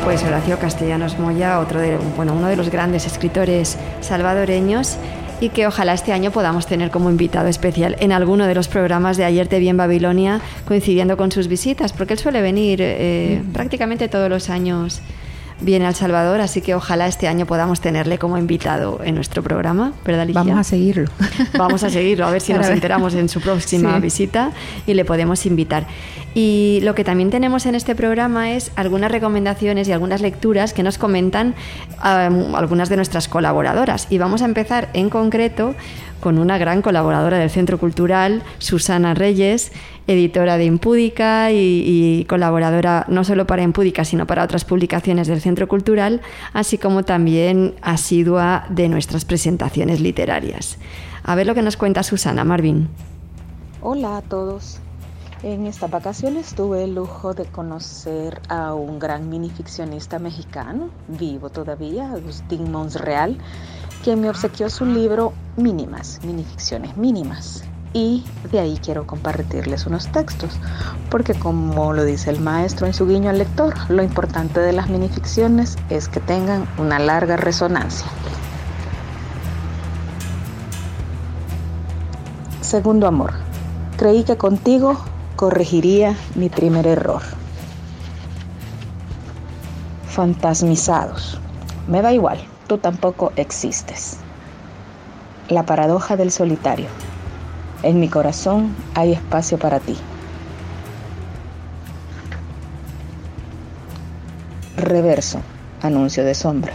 Pues 0.04 0.22
Horacio 0.22 0.58
Castellanos 0.58 1.18
Moya, 1.18 1.58
otro 1.58 1.80
de, 1.80 1.96
bueno, 2.16 2.34
uno 2.34 2.48
de 2.48 2.56
los 2.56 2.68
grandes 2.68 3.06
escritores 3.06 3.78
salvadoreños, 4.02 4.98
y 5.40 5.50
que 5.50 5.66
ojalá 5.66 5.94
este 5.94 6.12
año 6.12 6.30
podamos 6.30 6.66
tener 6.66 6.90
como 6.90 7.10
invitado 7.10 7.48
especial 7.48 7.96
en 8.00 8.12
alguno 8.12 8.46
de 8.46 8.54
los 8.54 8.68
programas 8.68 9.16
de 9.16 9.24
Ayer 9.24 9.48
te 9.48 9.58
vi 9.58 9.68
en 9.68 9.76
Babilonia, 9.76 10.40
coincidiendo 10.66 11.16
con 11.16 11.30
sus 11.32 11.48
visitas, 11.48 11.92
porque 11.92 12.14
él 12.14 12.18
suele 12.18 12.40
venir 12.40 12.80
eh, 12.82 13.42
prácticamente 13.52 14.08
todos 14.08 14.30
los 14.30 14.50
años 14.50 15.02
viene 15.60 15.86
al 15.86 15.94
Salvador, 15.94 16.40
así 16.40 16.60
que 16.60 16.74
ojalá 16.74 17.06
este 17.06 17.28
año 17.28 17.46
podamos 17.46 17.80
tenerle 17.80 18.18
como 18.18 18.36
invitado 18.38 19.00
en 19.02 19.14
nuestro 19.14 19.42
programa, 19.42 19.92
¿verdad? 20.04 20.26
Vamos 20.32 20.58
a 20.58 20.64
seguirlo. 20.64 21.10
Vamos 21.58 21.82
a 21.82 21.90
seguirlo, 21.90 22.26
a 22.26 22.30
ver 22.30 22.40
si 22.40 22.52
nos 22.52 22.68
enteramos 22.68 23.14
en 23.14 23.28
su 23.28 23.40
próxima 23.40 23.98
visita 23.98 24.52
y 24.86 24.94
le 24.94 25.04
podemos 25.04 25.46
invitar. 25.46 25.86
Y 26.34 26.80
lo 26.82 26.94
que 26.94 27.02
también 27.02 27.30
tenemos 27.30 27.64
en 27.64 27.74
este 27.74 27.94
programa 27.94 28.52
es 28.52 28.70
algunas 28.76 29.10
recomendaciones 29.10 29.88
y 29.88 29.92
algunas 29.92 30.20
lecturas 30.20 30.74
que 30.74 30.82
nos 30.82 30.98
comentan 30.98 31.54
algunas 31.98 32.90
de 32.90 32.96
nuestras 32.96 33.26
colaboradoras. 33.26 34.06
Y 34.10 34.18
vamos 34.18 34.42
a 34.42 34.44
empezar 34.44 34.90
en 34.92 35.08
concreto 35.08 35.74
con 36.20 36.38
una 36.38 36.58
gran 36.58 36.82
colaboradora 36.82 37.38
del 37.38 37.50
Centro 37.50 37.78
Cultural, 37.78 38.42
Susana 38.58 39.14
Reyes, 39.14 39.72
editora 40.06 40.56
de 40.56 40.64
Impúdica 40.64 41.50
y, 41.52 42.24
colaboradora 42.28 43.04
no 43.08 43.24
solo 43.24 43.46
para 43.46 43.62
Impúdica, 43.62 44.04
sino 44.04 44.26
para 44.26 44.44
otras 44.44 44.64
publicaciones 44.64 45.28
del 45.28 45.40
Centro 45.40 45.68
Cultural, 45.68 46.20
así 46.52 46.78
como 46.78 47.04
también 47.04 47.74
asidua 47.82 48.66
de 48.68 48.88
nuestras 48.88 49.24
presentaciones 49.24 50.00
literarias. 50.00 50.78
A 51.24 51.34
ver 51.34 51.46
lo 51.46 51.54
que 51.54 51.62
nos 51.62 51.76
cuenta 51.76 52.02
Susana, 52.02 52.44
Marvin. 52.44 52.88
Hola 53.82 54.18
a 54.18 54.22
todos. 54.22 54.78
En 55.42 55.66
estas 55.66 55.90
vacaciones 55.90 56.54
tuve 56.54 56.84
el 56.84 56.94
lujo 56.94 57.34
de 57.34 57.44
conocer 57.44 58.40
a 58.48 58.74
un 58.74 58.98
gran 58.98 59.28
minificcionista 59.28 60.18
mexicano, 60.18 60.88
vivo 61.08 61.50
todavía, 61.50 62.10
Agustín 62.10 62.72
Monsreal, 62.72 63.36
quien 64.02 64.20
me 64.20 64.30
obsequió 64.30 64.70
su 64.70 64.86
libro 64.86 65.34
Mínimas, 65.56 66.20
minificciones 66.24 66.96
mínimas. 66.96 67.64
Y 67.92 68.24
de 68.52 68.60
ahí 68.60 68.78
quiero 68.82 69.06
compartirles 69.06 69.86
unos 69.86 70.08
textos, 70.08 70.58
porque 71.10 71.34
como 71.34 71.92
lo 71.92 72.04
dice 72.04 72.30
el 72.30 72.40
maestro 72.40 72.86
en 72.86 72.92
su 72.92 73.06
guiño 73.06 73.30
al 73.30 73.38
lector, 73.38 73.74
lo 73.88 74.02
importante 74.02 74.60
de 74.60 74.72
las 74.72 74.88
minificciones 74.88 75.76
es 75.88 76.08
que 76.08 76.20
tengan 76.20 76.68
una 76.78 76.98
larga 76.98 77.36
resonancia. 77.36 78.06
Segundo 82.60 83.06
amor. 83.06 83.32
Creí 83.96 84.24
que 84.24 84.36
contigo 84.36 84.98
corregiría 85.36 86.16
mi 86.34 86.48
primer 86.48 86.86
error. 86.86 87.22
Fantasmizados. 90.08 91.38
Me 91.86 92.02
da 92.02 92.12
igual, 92.12 92.38
tú 92.66 92.78
tampoco 92.78 93.32
existes. 93.36 94.18
La 95.48 95.64
paradoja 95.64 96.16
del 96.16 96.32
solitario. 96.32 96.88
En 97.82 98.00
mi 98.00 98.08
corazón 98.08 98.74
hay 98.94 99.12
espacio 99.12 99.58
para 99.58 99.80
ti. 99.80 99.96
Reverso. 104.76 105.40
Anuncio 105.82 106.24
de 106.24 106.34
sombra. 106.34 106.72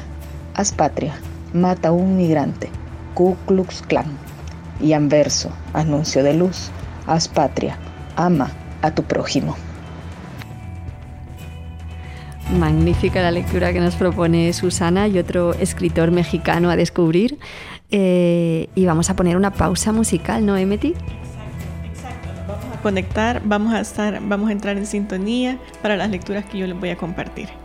Haz 0.55 0.71
patria. 0.71 1.15
Mata 1.53 1.89
a 1.89 1.91
un 1.91 2.17
migrante. 2.17 2.69
Ku 3.13 3.35
Klux 3.45 3.81
Klan. 3.81 4.17
Y 4.79 4.93
anverso. 4.93 5.51
Anuncio 5.73 6.23
de 6.23 6.33
luz. 6.33 6.71
Haz 7.07 7.27
patria 7.27 7.77
ama 8.15 8.51
a 8.81 8.91
tu 8.91 9.03
prójimo. 9.03 9.55
Magnífica 12.59 13.21
la 13.21 13.31
lectura 13.31 13.71
que 13.71 13.79
nos 13.79 13.95
propone 13.95 14.51
Susana 14.53 15.07
y 15.07 15.17
otro 15.17 15.53
escritor 15.53 16.11
mexicano 16.11 16.69
a 16.69 16.75
descubrir. 16.75 17.37
Eh, 17.91 18.67
y 18.75 18.85
vamos 18.85 19.09
a 19.09 19.15
poner 19.15 19.37
una 19.37 19.51
pausa 19.51 19.91
musical, 19.91 20.45
¿no, 20.45 20.57
Emeti? 20.57 20.93
Conectar, 22.83 23.41
vamos 23.45 23.73
a 23.73 23.81
estar, 23.81 24.19
vamos 24.23 24.49
a 24.49 24.53
entrar 24.53 24.77
en 24.77 24.85
sintonía 24.85 25.59
para 25.81 25.95
las 25.95 26.09
lecturas 26.09 26.45
que 26.45 26.57
yo 26.57 26.67
les 26.67 26.79
voy 26.79 26.89
a 26.89 26.97
compartir. 26.97 27.60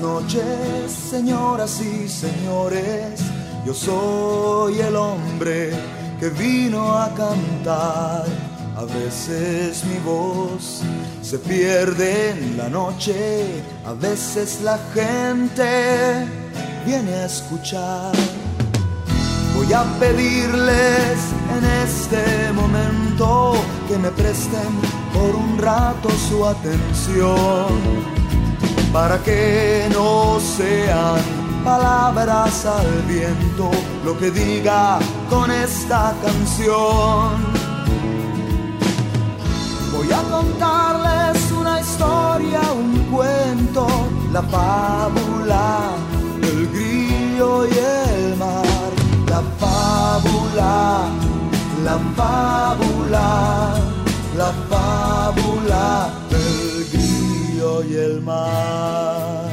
Noches, 0.00 0.92
señoras 1.10 1.80
y 1.80 2.08
señores. 2.08 3.20
Yo 3.64 3.74
soy 3.74 4.80
el 4.80 4.94
hombre 4.94 5.72
que 6.20 6.28
vino 6.30 6.96
a 6.96 7.08
cantar. 7.14 8.24
A 8.76 8.84
veces 8.84 9.84
mi 9.86 9.98
voz 10.04 10.82
se 11.22 11.38
pierde 11.38 12.30
en 12.30 12.56
la 12.56 12.68
noche, 12.68 13.62
a 13.84 13.94
veces 13.94 14.60
la 14.62 14.78
gente 14.94 16.26
viene 16.84 17.12
a 17.14 17.26
escuchar. 17.26 18.12
Voy 19.56 19.72
a 19.72 19.82
pedirles 19.98 21.18
en 21.56 21.64
este 21.84 22.52
momento 22.52 23.54
que 23.88 23.98
me 23.98 24.10
presten 24.10 24.70
por 25.12 25.34
un 25.34 25.58
rato 25.58 26.10
su 26.28 26.44
atención 26.44 28.15
para 28.92 29.22
que 29.22 29.88
no 29.92 30.38
sean 30.40 31.20
palabras 31.64 32.64
al 32.64 33.02
viento 33.02 33.70
lo 34.04 34.16
que 34.18 34.30
diga 34.30 34.98
con 35.28 35.50
esta 35.50 36.14
canción. 36.22 37.32
Voy 39.92 40.12
a 40.12 40.22
contarles 40.30 41.52
una 41.52 41.80
historia, 41.80 42.60
un 42.72 42.92
cuento, 43.10 43.86
la 44.32 44.42
fábula 44.42 45.90
del 46.40 46.68
grillo 46.68 47.66
y 47.66 47.72
el 47.72 48.36
mar, 48.36 48.92
la 49.28 49.42
fábula, 49.58 51.08
la 51.84 51.98
fábula, 52.16 53.74
la 54.36 54.52
fábula 54.70 56.25
y 57.82 57.94
el 57.94 58.20
mar. 58.22 59.50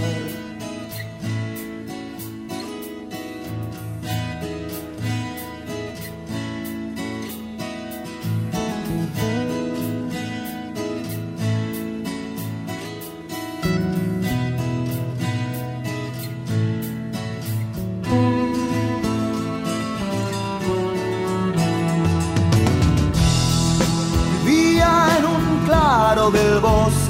Del 26.31 26.62
bosque 26.62 27.02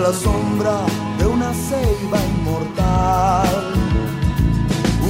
la 0.00 0.12
sombra 0.12 0.76
de 1.18 1.26
una 1.26 1.52
ceiba 1.52 2.18
inmortal. 2.34 3.74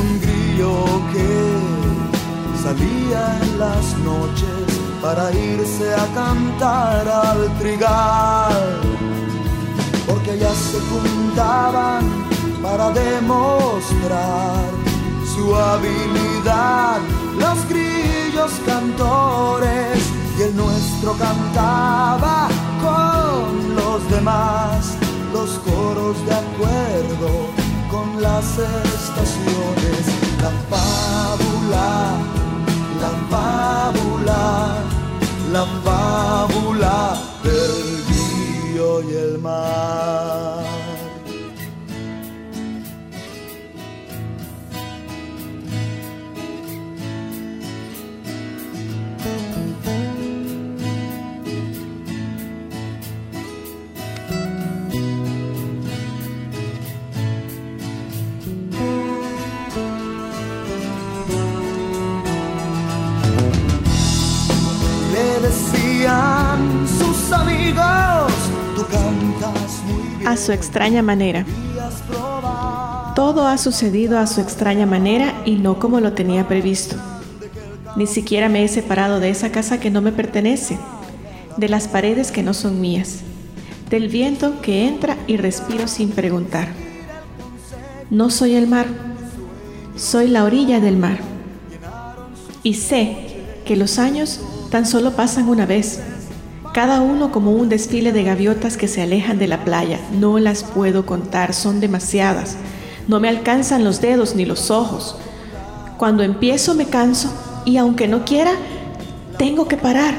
Un 0.01 0.21
grillo 0.21 0.73
que 1.13 1.33
salía 2.63 3.39
en 3.43 3.59
las 3.59 3.85
noches 3.99 4.81
para 5.01 5.31
irse 5.33 5.95
a 5.95 6.07
cantar 6.15 7.09
al 7.09 7.59
trigal, 7.59 8.81
porque 10.07 10.33
allá 10.33 10.53
se 10.53 10.79
juntaban 10.91 12.05
para 12.63 12.91
demostrar 12.91 14.65
su 15.35 15.55
habilidad. 15.55 16.99
Los 17.39 17.59
grillos 17.69 18.53
cantores 18.67 19.99
y 20.39 20.43
el 20.43 20.57
nuestro 20.57 21.13
cantaba 21.15 22.49
con 22.83 23.75
los 23.75 24.11
demás 24.11 24.97
los 25.33 25.51
coros 25.61 26.17
de 26.27 26.35
acuerdo 26.35 27.31
con 27.91 28.21
las 28.21 28.59
estaciones. 28.59 30.05
La 30.43 30.51
fábula, 30.71 31.91
la 33.03 33.13
fábula, 33.31 34.77
la 35.53 35.65
fábula 35.85 37.15
del 37.43 38.05
río 38.09 39.03
y 39.03 39.15
el 39.15 39.39
mar. 39.39 40.60
A 70.27 70.37
su 70.37 70.53
extraña 70.53 71.03
manera. 71.03 71.45
Todo 73.15 73.47
ha 73.47 73.59
sucedido 73.59 74.19
a 74.19 74.27
su 74.27 74.41
extraña 74.41 74.87
manera 74.87 75.35
y 75.45 75.57
no 75.57 75.79
como 75.79 76.01
lo 76.01 76.13
tenía 76.13 76.47
previsto. 76.49 76.97
Ni 77.97 78.07
siquiera 78.07 78.49
me 78.49 78.65
he 78.65 78.69
separado 78.69 79.21
de 79.21 79.31
esa 79.31 79.51
casa 79.51 79.81
que 79.81 79.91
no 79.91 80.01
me 80.01 80.13
pertenece, 80.13 80.79
de 81.57 81.69
las 81.69 81.89
paredes 81.89 82.31
que 82.31 82.43
no 82.43 82.55
son 82.55 82.81
mías, 82.81 83.21
del 83.91 84.09
viento 84.09 84.61
que 84.63 84.87
entra 84.87 85.17
y 85.27 85.37
respiro 85.37 85.89
sin 85.89 86.11
preguntar. 86.11 86.69
No 88.11 88.31
soy 88.31 88.55
el 88.55 88.67
mar, 88.67 88.87
soy 89.97 90.29
la 90.29 90.45
orilla 90.45 90.81
del 90.81 90.97
mar. 90.97 91.19
Y 92.63 92.75
sé 92.75 93.43
que 93.65 93.77
los 93.77 93.99
años 93.99 94.41
tan 94.71 94.87
solo 94.87 95.13
pasan 95.13 95.49
una 95.49 95.67
vez, 95.67 96.01
cada 96.73 97.01
uno 97.01 97.33
como 97.33 97.53
un 97.53 97.69
desfile 97.69 98.13
de 98.13 98.23
gaviotas 98.23 98.77
que 98.77 98.89
se 98.89 99.03
alejan 99.03 99.39
de 99.39 99.49
la 99.49 99.65
playa. 99.65 99.99
No 100.13 100.39
las 100.39 100.63
puedo 100.65 101.07
contar, 101.07 101.55
son 101.55 101.81
demasiadas. 101.81 102.57
No 103.09 103.21
me 103.21 103.29
alcanzan 103.29 103.85
los 103.85 104.01
dedos 104.01 104.35
ni 104.35 104.45
los 104.45 104.71
ojos. 104.71 105.17
Cuando 105.99 106.23
empiezo 106.23 106.75
me 106.75 106.87
canso 106.87 107.33
y 107.65 107.77
aunque 107.77 108.09
no 108.09 108.25
quiera, 108.25 108.53
tengo 109.39 109.69
que 109.69 109.77
parar. 109.77 110.15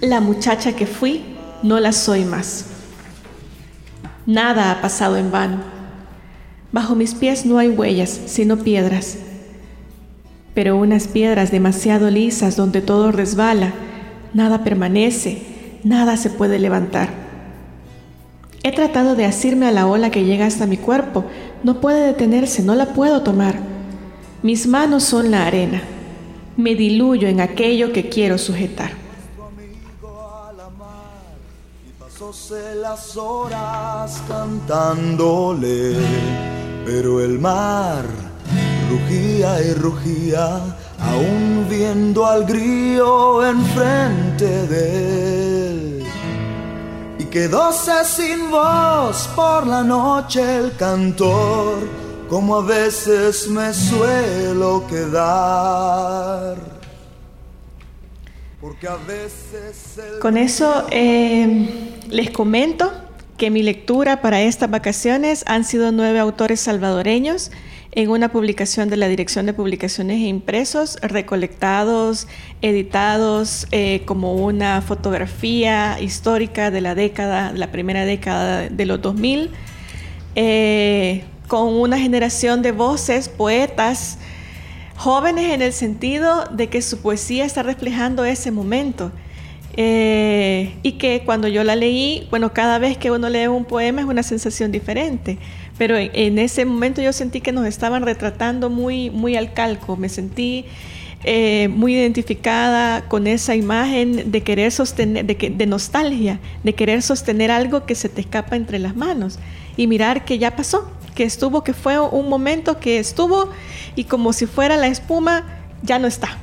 La 0.00 0.20
muchacha 0.20 0.74
que 0.74 0.86
fui, 0.86 1.36
no 1.62 1.80
la 1.80 1.92
soy 1.92 2.24
más. 2.24 2.66
Nada 4.24 4.70
ha 4.70 4.80
pasado 4.80 5.16
en 5.16 5.30
vano. 5.30 5.58
Bajo 6.72 6.94
mis 6.94 7.14
pies 7.14 7.46
no 7.46 7.58
hay 7.58 7.68
huellas, 7.68 8.20
sino 8.26 8.58
piedras 8.58 9.18
pero 10.56 10.74
unas 10.78 11.06
piedras 11.06 11.50
demasiado 11.50 12.10
lisas 12.10 12.56
donde 12.56 12.80
todo 12.80 13.12
resbala, 13.12 13.74
nada 14.36 14.62
permanece, 14.62 15.42
nada 15.82 16.18
se 16.18 16.28
puede 16.28 16.58
levantar. 16.58 17.08
He 18.62 18.70
tratado 18.70 19.16
de 19.16 19.24
asirme 19.24 19.66
a 19.66 19.72
la 19.72 19.86
ola 19.86 20.10
que 20.10 20.24
llega 20.24 20.44
hasta 20.44 20.66
mi 20.66 20.76
cuerpo, 20.76 21.24
no 21.62 21.80
puede 21.80 22.06
detenerse, 22.06 22.62
no 22.62 22.74
la 22.74 22.92
puedo 22.92 23.22
tomar. 23.22 23.56
Mis 24.42 24.66
manos 24.66 25.04
son 25.04 25.30
la 25.30 25.46
arena, 25.46 25.82
me 26.58 26.74
diluyo 26.74 27.28
en 27.28 27.40
aquello 27.40 27.92
que 27.92 28.10
quiero 28.10 28.36
sujetar. 28.36 29.06
las 32.80 33.16
horas 33.16 34.22
cantándole, 34.28 35.96
pero 36.84 37.20
el 37.20 37.38
mar 37.38 38.04
rugía 38.90 39.60
y 39.62 39.74
rugía, 39.74 40.60
aún 41.00 41.66
viendo 41.68 42.26
al 42.26 42.44
grillo 42.44 43.46
enfrente 43.46 44.66
de 44.66 45.68
él. 45.70 46.06
Y 47.18 47.24
quedóse 47.24 48.04
sin 48.04 48.50
voz 48.50 49.28
por 49.34 49.66
la 49.66 49.82
noche 49.82 50.58
el 50.58 50.76
cantor, 50.76 51.78
como 52.28 52.56
a 52.56 52.62
veces 52.62 53.48
me 53.48 53.72
suelo 53.72 54.86
quedar. 54.86 56.76
Con 60.20 60.36
eso 60.36 60.86
eh, 60.90 62.00
les 62.08 62.30
comento 62.30 62.92
que 63.36 63.50
mi 63.50 63.62
lectura 63.62 64.22
para 64.22 64.40
estas 64.40 64.70
vacaciones 64.70 65.44
han 65.46 65.64
sido 65.64 65.92
nueve 65.92 66.18
autores 66.18 66.60
salvadoreños 66.60 67.50
en 67.96 68.10
una 68.10 68.28
publicación 68.30 68.90
de 68.90 68.98
la 68.98 69.08
Dirección 69.08 69.46
de 69.46 69.54
Publicaciones 69.54 70.18
e 70.18 70.26
Impresos, 70.26 70.98
recolectados, 71.00 72.28
editados 72.60 73.66
eh, 73.70 74.02
como 74.04 74.34
una 74.34 74.82
fotografía 74.82 75.98
histórica 75.98 76.70
de 76.70 76.82
la 76.82 76.94
década, 76.94 77.52
la 77.52 77.72
primera 77.72 78.04
década 78.04 78.68
de 78.68 78.84
los 78.84 79.00
2000, 79.00 79.50
eh, 80.34 81.24
con 81.48 81.68
una 81.68 81.98
generación 81.98 82.60
de 82.60 82.72
voces, 82.72 83.30
poetas, 83.30 84.18
jóvenes 84.96 85.54
en 85.54 85.62
el 85.62 85.72
sentido 85.72 86.44
de 86.50 86.68
que 86.68 86.82
su 86.82 86.98
poesía 86.98 87.46
está 87.46 87.62
reflejando 87.62 88.26
ese 88.26 88.50
momento. 88.50 89.10
Eh, 89.78 90.74
y 90.82 90.92
que 90.92 91.22
cuando 91.26 91.48
yo 91.48 91.62
la 91.62 91.76
leí, 91.76 92.26
bueno, 92.30 92.54
cada 92.54 92.78
vez 92.78 92.96
que 92.96 93.10
uno 93.10 93.28
lee 93.28 93.46
un 93.46 93.66
poema 93.66 94.00
es 94.00 94.06
una 94.06 94.22
sensación 94.22 94.72
diferente 94.72 95.38
pero 95.78 95.96
en, 95.96 96.38
ese 96.38 96.64
momento 96.64 97.02
yo 97.02 97.12
sentí 97.12 97.40
que 97.40 97.52
nos 97.52 97.66
estaban 97.66 98.02
retratando 98.02 98.70
muy, 98.70 99.10
muy 99.10 99.36
al 99.36 99.52
calco, 99.52 99.96
me 99.96 100.08
sentí 100.08 100.64
eh, 101.24 101.68
muy 101.68 101.94
identificada 101.94 103.02
con 103.08 103.26
esa 103.26 103.54
imagen 103.54 104.30
de 104.30 104.42
querer 104.42 104.72
sostener, 104.72 105.26
de, 105.26 105.66
nostalgia, 105.66 106.40
de 106.62 106.74
querer 106.74 107.02
sostener 107.02 107.50
algo 107.50 107.84
que 107.84 107.94
se 107.94 108.08
te 108.08 108.20
escapa 108.20 108.56
entre 108.56 108.78
las 108.78 108.96
manos 108.96 109.38
y 109.76 109.86
mirar 109.86 110.24
que 110.24 110.38
ya 110.38 110.56
pasó, 110.56 110.90
que 111.14 111.24
estuvo, 111.24 111.62
que 111.62 111.74
fue 111.74 111.98
un 111.98 112.28
momento 112.28 112.78
que 112.78 112.98
estuvo 112.98 113.50
y 113.96 114.04
como 114.04 114.32
si 114.32 114.46
fuera 114.46 114.76
la 114.76 114.86
espuma, 114.86 115.44
ya 115.82 115.98
no 115.98 116.06
está. 116.06 116.38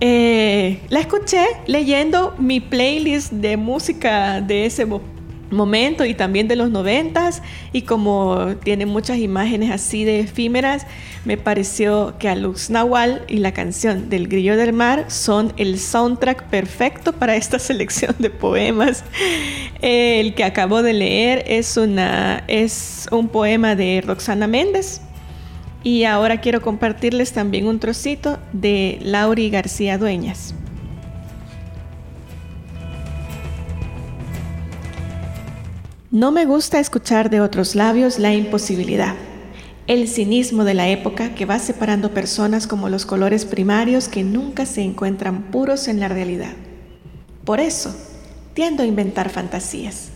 Eh, 0.00 0.80
la 0.88 1.00
escuché 1.00 1.44
leyendo 1.66 2.34
mi 2.38 2.60
playlist 2.60 3.32
de 3.32 3.56
música 3.56 4.40
de 4.40 4.66
ese 4.66 4.84
momento 5.50 6.04
y 6.04 6.14
también 6.14 6.48
de 6.48 6.56
los 6.56 6.70
noventas 6.70 7.42
y 7.72 7.82
como 7.82 8.54
tiene 8.62 8.86
muchas 8.86 9.18
imágenes 9.18 9.70
así 9.70 10.04
de 10.04 10.20
efímeras, 10.20 10.86
me 11.24 11.36
pareció 11.36 12.14
que 12.18 12.28
Alux 12.28 12.70
Nahual 12.70 13.24
y 13.28 13.38
la 13.38 13.52
canción 13.52 14.10
del 14.10 14.28
Grillo 14.28 14.56
del 14.56 14.72
Mar 14.72 15.06
son 15.08 15.52
el 15.56 15.78
soundtrack 15.78 16.44
perfecto 16.44 17.12
para 17.12 17.36
esta 17.36 17.58
selección 17.58 18.14
de 18.18 18.30
poemas. 18.30 19.04
El 19.80 20.34
que 20.34 20.44
acabo 20.44 20.82
de 20.82 20.92
leer 20.92 21.44
es, 21.46 21.76
una, 21.76 22.44
es 22.48 23.08
un 23.10 23.28
poema 23.28 23.76
de 23.76 24.02
Roxana 24.04 24.46
Méndez 24.46 25.00
y 25.82 26.04
ahora 26.04 26.40
quiero 26.40 26.62
compartirles 26.62 27.32
también 27.32 27.66
un 27.66 27.78
trocito 27.78 28.38
de 28.52 28.98
Lauri 29.02 29.50
García 29.50 29.98
Dueñas. 29.98 30.54
No 36.14 36.30
me 36.30 36.44
gusta 36.44 36.78
escuchar 36.78 37.28
de 37.28 37.40
otros 37.40 37.74
labios 37.74 38.20
la 38.20 38.32
imposibilidad, 38.32 39.16
el 39.88 40.06
cinismo 40.06 40.62
de 40.62 40.72
la 40.72 40.86
época 40.86 41.34
que 41.34 41.44
va 41.44 41.58
separando 41.58 42.14
personas 42.14 42.68
como 42.68 42.88
los 42.88 43.04
colores 43.04 43.44
primarios 43.44 44.06
que 44.06 44.22
nunca 44.22 44.64
se 44.64 44.82
encuentran 44.82 45.50
puros 45.50 45.88
en 45.88 45.98
la 45.98 46.06
realidad. 46.06 46.52
Por 47.44 47.58
eso, 47.58 47.92
tiendo 48.54 48.84
a 48.84 48.86
inventar 48.86 49.28
fantasías, 49.28 50.10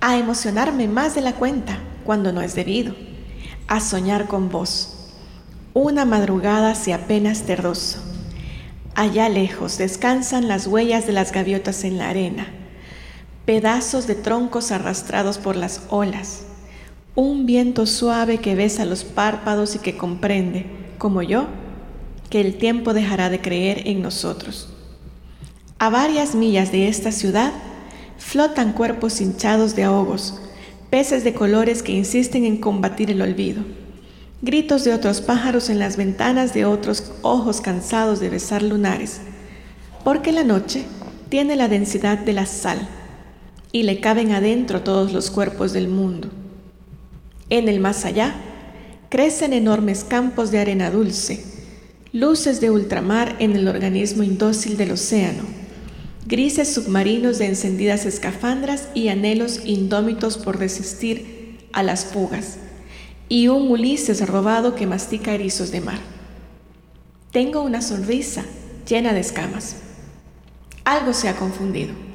a 0.00 0.18
emocionarme 0.18 0.88
más 0.88 1.14
de 1.14 1.20
la 1.20 1.34
cuenta 1.34 1.78
cuando 2.04 2.32
no 2.32 2.40
es 2.40 2.56
debido, 2.56 2.96
a 3.68 3.78
soñar 3.78 4.26
con 4.26 4.48
vos. 4.48 5.12
Una 5.74 6.04
madrugada 6.04 6.74
se 6.74 6.92
apenas 6.92 7.42
terroso. 7.42 8.00
Allá 8.96 9.28
lejos 9.28 9.78
descansan 9.78 10.48
las 10.48 10.66
huellas 10.66 11.06
de 11.06 11.12
las 11.12 11.30
gaviotas 11.30 11.84
en 11.84 11.98
la 11.98 12.08
arena 12.08 12.48
pedazos 13.50 14.06
de 14.06 14.14
troncos 14.14 14.70
arrastrados 14.70 15.38
por 15.38 15.56
las 15.56 15.82
olas, 15.88 16.42
un 17.16 17.46
viento 17.46 17.84
suave 17.84 18.38
que 18.38 18.54
besa 18.54 18.84
los 18.84 19.02
párpados 19.02 19.74
y 19.74 19.80
que 19.80 19.96
comprende, 19.96 20.66
como 20.98 21.20
yo, 21.20 21.48
que 22.28 22.40
el 22.40 22.58
tiempo 22.58 22.94
dejará 22.94 23.28
de 23.28 23.40
creer 23.40 23.88
en 23.88 24.02
nosotros. 24.02 24.68
A 25.80 25.90
varias 25.90 26.36
millas 26.36 26.70
de 26.70 26.86
esta 26.86 27.10
ciudad 27.10 27.52
flotan 28.18 28.72
cuerpos 28.72 29.20
hinchados 29.20 29.74
de 29.74 29.82
ahogos, 29.82 30.40
peces 30.88 31.24
de 31.24 31.34
colores 31.34 31.82
que 31.82 31.90
insisten 31.90 32.44
en 32.44 32.56
combatir 32.56 33.10
el 33.10 33.20
olvido, 33.20 33.64
gritos 34.42 34.84
de 34.84 34.94
otros 34.94 35.20
pájaros 35.20 35.70
en 35.70 35.80
las 35.80 35.96
ventanas 35.96 36.54
de 36.54 36.66
otros 36.66 37.10
ojos 37.22 37.60
cansados 37.60 38.20
de 38.20 38.28
besar 38.28 38.62
lunares, 38.62 39.22
porque 40.04 40.30
la 40.30 40.44
noche 40.44 40.84
tiene 41.30 41.56
la 41.56 41.66
densidad 41.66 42.16
de 42.18 42.32
la 42.32 42.46
sal 42.46 42.88
y 43.72 43.84
le 43.84 44.00
caben 44.00 44.32
adentro 44.32 44.82
todos 44.82 45.12
los 45.12 45.30
cuerpos 45.30 45.72
del 45.72 45.88
mundo. 45.88 46.28
En 47.48 47.68
el 47.68 47.80
más 47.80 48.04
allá 48.04 48.34
crecen 49.08 49.52
enormes 49.52 50.04
campos 50.04 50.50
de 50.50 50.58
arena 50.58 50.90
dulce, 50.90 51.44
luces 52.12 52.60
de 52.60 52.70
ultramar 52.70 53.36
en 53.38 53.56
el 53.56 53.68
organismo 53.68 54.22
indócil 54.22 54.76
del 54.76 54.92
océano, 54.92 55.44
grises 56.26 56.72
submarinos 56.72 57.38
de 57.38 57.46
encendidas 57.46 58.06
escafandras 58.06 58.88
y 58.94 59.08
anhelos 59.08 59.60
indómitos 59.64 60.38
por 60.38 60.58
resistir 60.58 61.58
a 61.72 61.82
las 61.82 62.04
fugas, 62.04 62.58
y 63.28 63.48
un 63.48 63.70
Ulises 63.70 64.26
robado 64.28 64.74
que 64.74 64.86
mastica 64.86 65.32
erizos 65.32 65.70
de 65.70 65.80
mar. 65.80 65.98
Tengo 67.30 67.62
una 67.62 67.80
sonrisa 67.80 68.44
llena 68.88 69.12
de 69.12 69.20
escamas. 69.20 69.76
Algo 70.84 71.12
se 71.12 71.28
ha 71.28 71.36
confundido. 71.36 72.09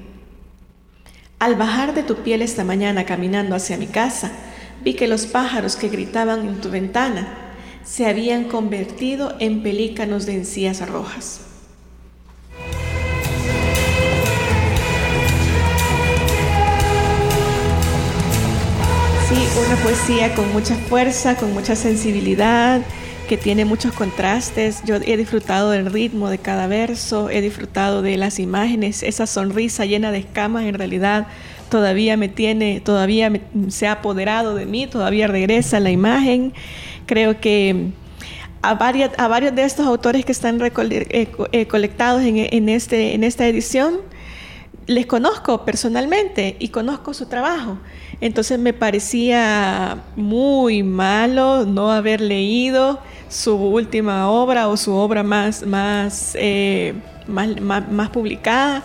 Al 1.45 1.53
bajar 1.53 1.93
de 1.93 2.01
tu 2.01 2.15
piel 2.23 2.41
esta 2.41 2.63
mañana 2.63 3.05
caminando 3.05 3.53
hacia 3.53 3.77
mi 3.77 3.85
casa, 3.85 4.31
vi 4.83 4.95
que 4.95 5.07
los 5.07 5.27
pájaros 5.27 5.75
que 5.75 5.89
gritaban 5.89 6.47
en 6.47 6.59
tu 6.59 6.71
ventana 6.71 7.27
se 7.83 8.07
habían 8.07 8.45
convertido 8.45 9.35
en 9.39 9.61
pelícanos 9.61 10.25
de 10.25 10.33
encías 10.33 10.89
rojas. 10.89 11.41
Sí, 19.29 19.47
una 19.67 19.75
poesía 19.83 20.33
con 20.33 20.51
mucha 20.51 20.73
fuerza, 20.73 21.37
con 21.37 21.53
mucha 21.53 21.75
sensibilidad, 21.75 22.81
que 23.25 23.37
tiene 23.37 23.65
muchos 23.65 23.93
contrastes. 23.93 24.83
Yo 24.85 24.95
he 24.95 25.17
disfrutado 25.17 25.71
del 25.71 25.87
ritmo 25.87 26.29
de 26.29 26.37
cada 26.37 26.67
verso, 26.67 27.29
he 27.29 27.41
disfrutado 27.41 28.01
de 28.01 28.17
las 28.17 28.39
imágenes, 28.39 29.03
esa 29.03 29.27
sonrisa 29.27 29.85
llena 29.85 30.11
de 30.11 30.19
escamas 30.19 30.65
en 30.65 30.75
realidad 30.75 31.27
todavía 31.69 32.15
me 32.15 32.29
tiene, 32.29 32.79
todavía 32.79 33.31
se 33.69 33.87
ha 33.87 33.93
apoderado 33.93 34.55
de 34.55 34.65
mí, 34.65 34.87
todavía 34.87 35.27
regresa 35.27 35.79
la 35.79 35.91
imagen. 35.91 36.53
Creo 37.05 37.39
que 37.39 37.91
a, 38.61 38.75
varios 38.75 39.55
de 39.55 39.63
estos 39.63 39.85
autores 39.85 40.25
que 40.25 40.31
están 40.31 40.59
eh, 40.61 41.27
eh, 41.51 41.67
colectados 41.67 42.23
este, 42.23 43.13
en 43.13 43.23
esta 43.23 43.47
edición, 43.47 43.95
les 44.87 45.05
conozco 45.05 45.65
personalmente 45.65 46.55
y 46.59 46.69
conozco 46.69 47.13
su 47.13 47.25
trabajo. 47.25 47.77
Entonces 48.21 48.59
me 48.59 48.73
parecía 48.73 50.03
muy 50.15 50.83
malo 50.83 51.65
no 51.65 51.91
haber 51.91 52.21
leído 52.21 52.99
su 53.29 53.55
última 53.55 54.29
obra 54.29 54.67
o 54.67 54.77
su 54.77 54.93
obra 54.93 55.23
más, 55.23 55.65
más, 55.65 56.35
eh, 56.39 56.93
más, 57.27 58.09
publicada. 58.09 58.83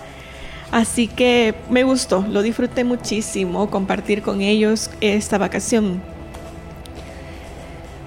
Así 0.71 1.09
que 1.09 1.55
me 1.69 1.83
gustó, 1.83 2.25
lo 2.29 2.43
disfruté 2.43 2.85
muchísimo 2.85 3.71
compartir 3.71 4.23
con 4.23 4.41
ellos 4.41 4.91
esta 5.01 5.37
vacación. 5.37 6.01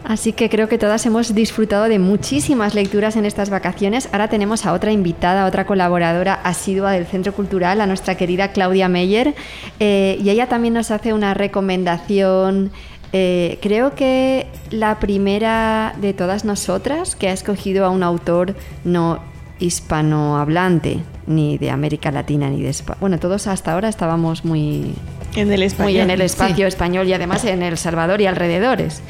Así 0.04 0.34
que 0.34 0.50
creo 0.50 0.68
que 0.68 0.78
todas 0.78 1.06
hemos 1.06 1.34
disfrutado 1.34 1.86
de 1.86 2.00
muchísimas 2.00 2.76
lecturas 2.76 3.16
en 3.16 3.26
estas 3.26 3.50
vacaciones. 3.50 4.10
Ahora 4.12 4.28
tenemos 4.28 4.66
a 4.66 4.74
otra 4.74 4.92
invitada, 4.92 5.44
a 5.44 5.48
otra 5.48 5.66
colaboradora 5.66 6.34
asidua 6.34 6.92
del 6.92 7.06
Centro 7.06 7.34
Cultural, 7.34 7.80
a 7.80 7.88
nuestra 7.88 8.16
querida 8.16 8.52
Claudia 8.52 8.90
Meyer, 8.90 9.34
eh, 9.80 10.20
y 10.22 10.30
ella 10.30 10.48
también 10.48 10.74
nos 10.74 10.92
hace 10.92 11.14
una 11.14 11.34
recomendación 11.34 12.72
eh, 13.16 13.60
creo 13.62 13.94
que 13.94 14.48
la 14.72 15.00
primera 15.00 15.94
de 16.02 16.14
todas 16.14 16.46
nosotras 16.46 17.16
que 17.16 17.30
ha 17.30 17.32
escogido 17.32 17.86
a 17.86 17.92
un 17.92 18.02
autor 18.02 18.56
no 18.84 19.20
hispanohablante, 19.60 21.00
ni 21.28 21.60
de 21.60 21.70
América 21.70 22.12
Latina, 22.12 22.50
ni 22.50 22.64
de 22.64 22.70
España. 22.70 22.98
Bueno, 23.00 23.20
todos 23.20 23.46
hasta 23.46 23.74
ahora 23.74 23.88
estábamos 23.88 24.44
muy 24.46 24.96
en 25.36 25.52
el, 25.52 25.72
muy 25.78 26.00
en 26.00 26.10
el 26.10 26.22
espacio 26.22 26.66
español 26.66 27.08
y 27.08 27.14
además 27.14 27.46
en 27.46 27.62
El 27.62 27.78
Salvador 27.78 28.20
y 28.20 28.26
alrededores. 28.26 29.04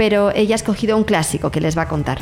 Pero 0.00 0.30
ella 0.34 0.54
ha 0.54 0.56
escogido 0.56 0.96
un 0.96 1.04
clásico 1.04 1.50
que 1.50 1.60
les 1.60 1.76
va 1.76 1.82
a 1.82 1.88
contar. 1.88 2.20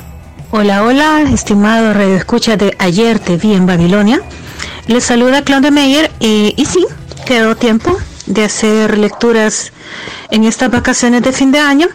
Hola, 0.51 0.83
hola, 0.83 1.23
estimado 1.33 1.95
Radio 1.95 2.17
Escucha 2.17 2.57
de 2.57 2.75
Ayer 2.81 3.21
te 3.21 3.37
vi 3.37 3.55
en 3.55 3.67
Babilonia. 3.67 4.21
Les 4.89 5.05
saluda 5.05 5.43
Claudia 5.43 5.71
Meyer 5.71 6.11
y, 6.19 6.55
y 6.57 6.65
sí, 6.65 6.85
quedó 7.25 7.55
tiempo 7.55 7.97
de 8.27 8.43
hacer 8.43 8.99
lecturas 8.99 9.73
en 10.33 10.43
estas 10.43 10.73
vacaciones 10.73 11.23
de 11.23 11.31
fin 11.31 11.53
de 11.53 11.61
año 11.61 11.87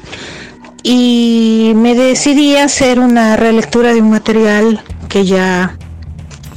y 0.83 1.73
me 1.75 1.95
decidí 1.95 2.55
a 2.55 2.63
hacer 2.63 2.97
una 2.97 3.35
relectura 3.35 3.93
de 3.93 4.01
un 4.01 4.11
material 4.11 4.81
que 5.09 5.25
ya 5.25 5.75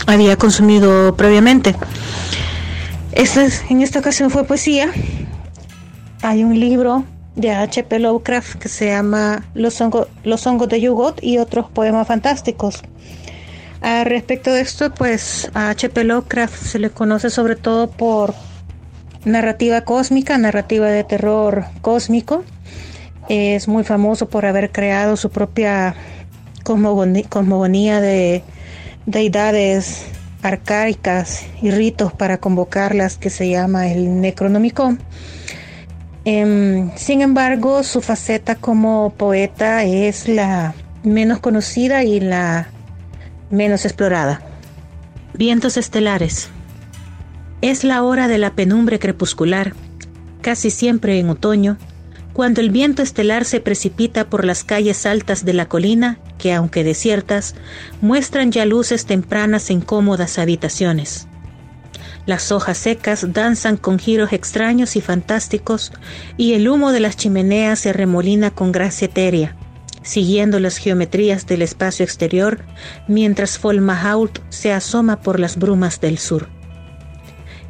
había 0.07 0.37
consumido 0.37 1.17
previamente. 1.17 1.75
Esta, 3.11 3.45
en 3.71 3.83
esta 3.83 3.99
ocasión 3.99 4.31
fue 4.31 4.45
poesía. 4.45 4.93
Hay 6.23 6.45
un 6.45 6.61
libro 6.61 7.05
de 7.37 7.53
H.P. 7.53 7.99
Lovecraft 8.01 8.57
que 8.57 8.69
se 8.69 8.87
llama 8.87 9.45
Los, 9.55 9.83
Los 10.25 10.47
hongos 10.47 10.69
de 10.69 10.81
Yugot 10.81 11.23
y 11.23 11.39
otros 11.39 11.71
poemas 11.71 12.09
fantásticos. 12.09 12.83
A 13.83 14.05
respecto 14.05 14.53
de 14.53 14.63
esto, 14.63 14.93
pues 14.93 15.51
a 15.55 15.71
H.P. 15.71 16.05
Lovecraft 16.05 16.57
se 16.57 16.79
le 16.79 16.91
conoce 16.91 17.31
sobre 17.31 17.57
todo 17.57 17.89
por 17.91 18.35
narrativa 19.25 19.83
cósmica, 19.83 20.39
narrativa 20.39 20.89
de 20.89 21.05
terror 21.05 21.67
cósmico. 21.83 22.43
Es 23.29 23.69
muy 23.69 23.85
famoso 23.85 24.29
por 24.29 24.47
haber 24.47 24.73
creado 24.73 25.17
su 25.17 25.31
propia 25.31 25.95
cosmogonía 26.65 28.01
de 28.01 28.43
deidades 29.05 30.07
arcaicas 30.43 31.45
y 31.61 31.71
ritos 31.71 32.13
para 32.13 32.39
convocarlas 32.39 33.19
que 33.19 33.31
se 33.31 33.49
llama 33.49 33.89
el 33.89 34.21
Necronomicon. 34.21 35.01
Em, 36.29 36.91
sin 36.97 37.23
embargo, 37.23 37.85
su 37.85 38.01
faceta 38.01 38.57
como 38.57 39.15
poeta 39.17 39.85
es 39.85 40.27
la 40.27 40.75
menos 41.05 41.39
conocida 41.39 42.03
y 42.03 42.19
la 42.19 42.67
menos 43.49 43.85
explorada. 43.85 44.43
Vientos 45.35 45.77
estelares. 45.77 46.49
Es 47.63 47.85
la 47.85 48.03
hora 48.03 48.27
de 48.27 48.39
la 48.39 48.57
penumbre 48.57 48.99
crepuscular, 48.99 49.75
casi 50.41 50.71
siempre 50.71 51.21
en 51.21 51.31
otoño, 51.31 51.79
cuando 52.33 52.61
el 52.61 52.71
viento 52.71 53.03
estelar 53.03 53.45
se 53.45 53.61
precipita 53.61 54.29
por 54.29 54.45
las 54.45 54.65
calles 54.65 55.07
altas 55.07 55.45
de 55.45 55.53
la 55.53 55.67
colina 55.67 56.19
que, 56.39 56.53
aunque 56.53 56.83
desiertas, 56.83 57.55
muestran 58.01 58.51
ya 58.51 58.67
luces 58.67 59.07
tempranas 59.07 59.71
en 59.71 59.81
cómodas 59.81 60.41
habitaciones. 60.41 61.29
Las 62.27 62.51
hojas 62.51 62.77
secas 62.77 63.33
danzan 63.33 63.77
con 63.77 63.99
giros 64.01 64.33
extraños 64.33 64.97
y 64.97 65.01
fantásticos 65.01 65.93
y 66.37 66.55
el 66.55 66.69
humo 66.69 66.91
de 66.91 67.01
las 67.01 67.17
chimeneas 67.17 67.79
se 67.79 67.93
remolina 67.93 68.51
con 68.51 68.73
gracia 68.73 69.07
etérea, 69.07 69.57
siguiendo 70.03 70.59
las 70.59 70.77
geometrías 70.77 71.47
del 71.47 71.63
espacio 71.63 72.05
exterior 72.05 72.65
mientras 73.07 73.59
Folmahault 73.59 74.41
se 74.49 74.73
asoma 74.73 75.21
por 75.21 75.39
las 75.39 75.57
brumas 75.57 76.01
del 76.01 76.19
sur. 76.19 76.49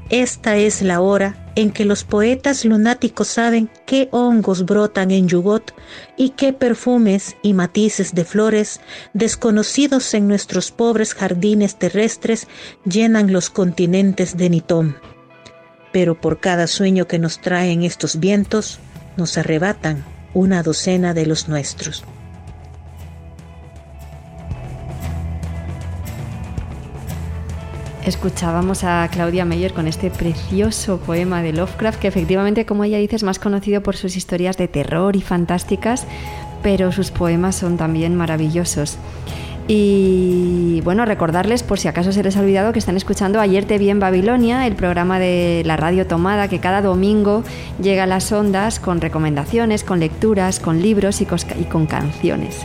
Esta 0.08 0.56
es 0.56 0.80
la 0.80 1.00
hora 1.02 1.45
en 1.56 1.72
que 1.72 1.84
los 1.84 2.04
poetas 2.04 2.64
lunáticos 2.64 3.28
saben 3.28 3.68
qué 3.86 4.08
hongos 4.12 4.64
brotan 4.64 5.10
en 5.10 5.26
Yugot 5.26 5.74
y 6.16 6.30
qué 6.30 6.52
perfumes 6.52 7.36
y 7.42 7.54
matices 7.54 8.14
de 8.14 8.24
flores 8.24 8.80
desconocidos 9.14 10.14
en 10.14 10.28
nuestros 10.28 10.70
pobres 10.70 11.14
jardines 11.14 11.76
terrestres 11.76 12.46
llenan 12.84 13.32
los 13.32 13.50
continentes 13.50 14.36
de 14.36 14.50
Nitón. 14.50 14.96
Pero 15.92 16.20
por 16.20 16.40
cada 16.40 16.66
sueño 16.66 17.08
que 17.08 17.18
nos 17.18 17.40
traen 17.40 17.82
estos 17.82 18.20
vientos, 18.20 18.78
nos 19.16 19.38
arrebatan 19.38 20.04
una 20.34 20.62
docena 20.62 21.14
de 21.14 21.24
los 21.24 21.48
nuestros. 21.48 22.04
Escuchábamos 28.06 28.84
a 28.84 29.08
Claudia 29.10 29.44
Meyer 29.44 29.72
con 29.72 29.88
este 29.88 30.12
precioso 30.12 30.98
poema 30.98 31.42
de 31.42 31.52
Lovecraft, 31.52 31.98
que 31.98 32.06
efectivamente, 32.06 32.64
como 32.64 32.84
ella 32.84 32.98
dice, 32.98 33.16
es 33.16 33.24
más 33.24 33.40
conocido 33.40 33.82
por 33.82 33.96
sus 33.96 34.16
historias 34.16 34.56
de 34.56 34.68
terror 34.68 35.16
y 35.16 35.22
fantásticas, 35.22 36.06
pero 36.62 36.92
sus 36.92 37.10
poemas 37.10 37.56
son 37.56 37.76
también 37.76 38.14
maravillosos. 38.14 38.96
Y 39.66 40.82
bueno, 40.84 41.04
recordarles, 41.04 41.64
por 41.64 41.80
si 41.80 41.88
acaso 41.88 42.12
se 42.12 42.22
les 42.22 42.36
ha 42.36 42.42
olvidado, 42.42 42.72
que 42.72 42.78
están 42.78 42.96
escuchando 42.96 43.40
Ayer 43.40 43.64
te 43.64 43.76
vi 43.76 43.90
en 43.90 43.98
Babilonia, 43.98 44.68
el 44.68 44.76
programa 44.76 45.18
de 45.18 45.64
la 45.66 45.76
radio 45.76 46.06
tomada 46.06 46.46
que 46.46 46.60
cada 46.60 46.82
domingo 46.82 47.42
llega 47.82 48.04
a 48.04 48.06
las 48.06 48.30
ondas 48.30 48.78
con 48.78 49.00
recomendaciones, 49.00 49.82
con 49.82 49.98
lecturas, 49.98 50.60
con 50.60 50.80
libros 50.80 51.20
y 51.20 51.26
con 51.26 51.86
canciones. 51.86 52.64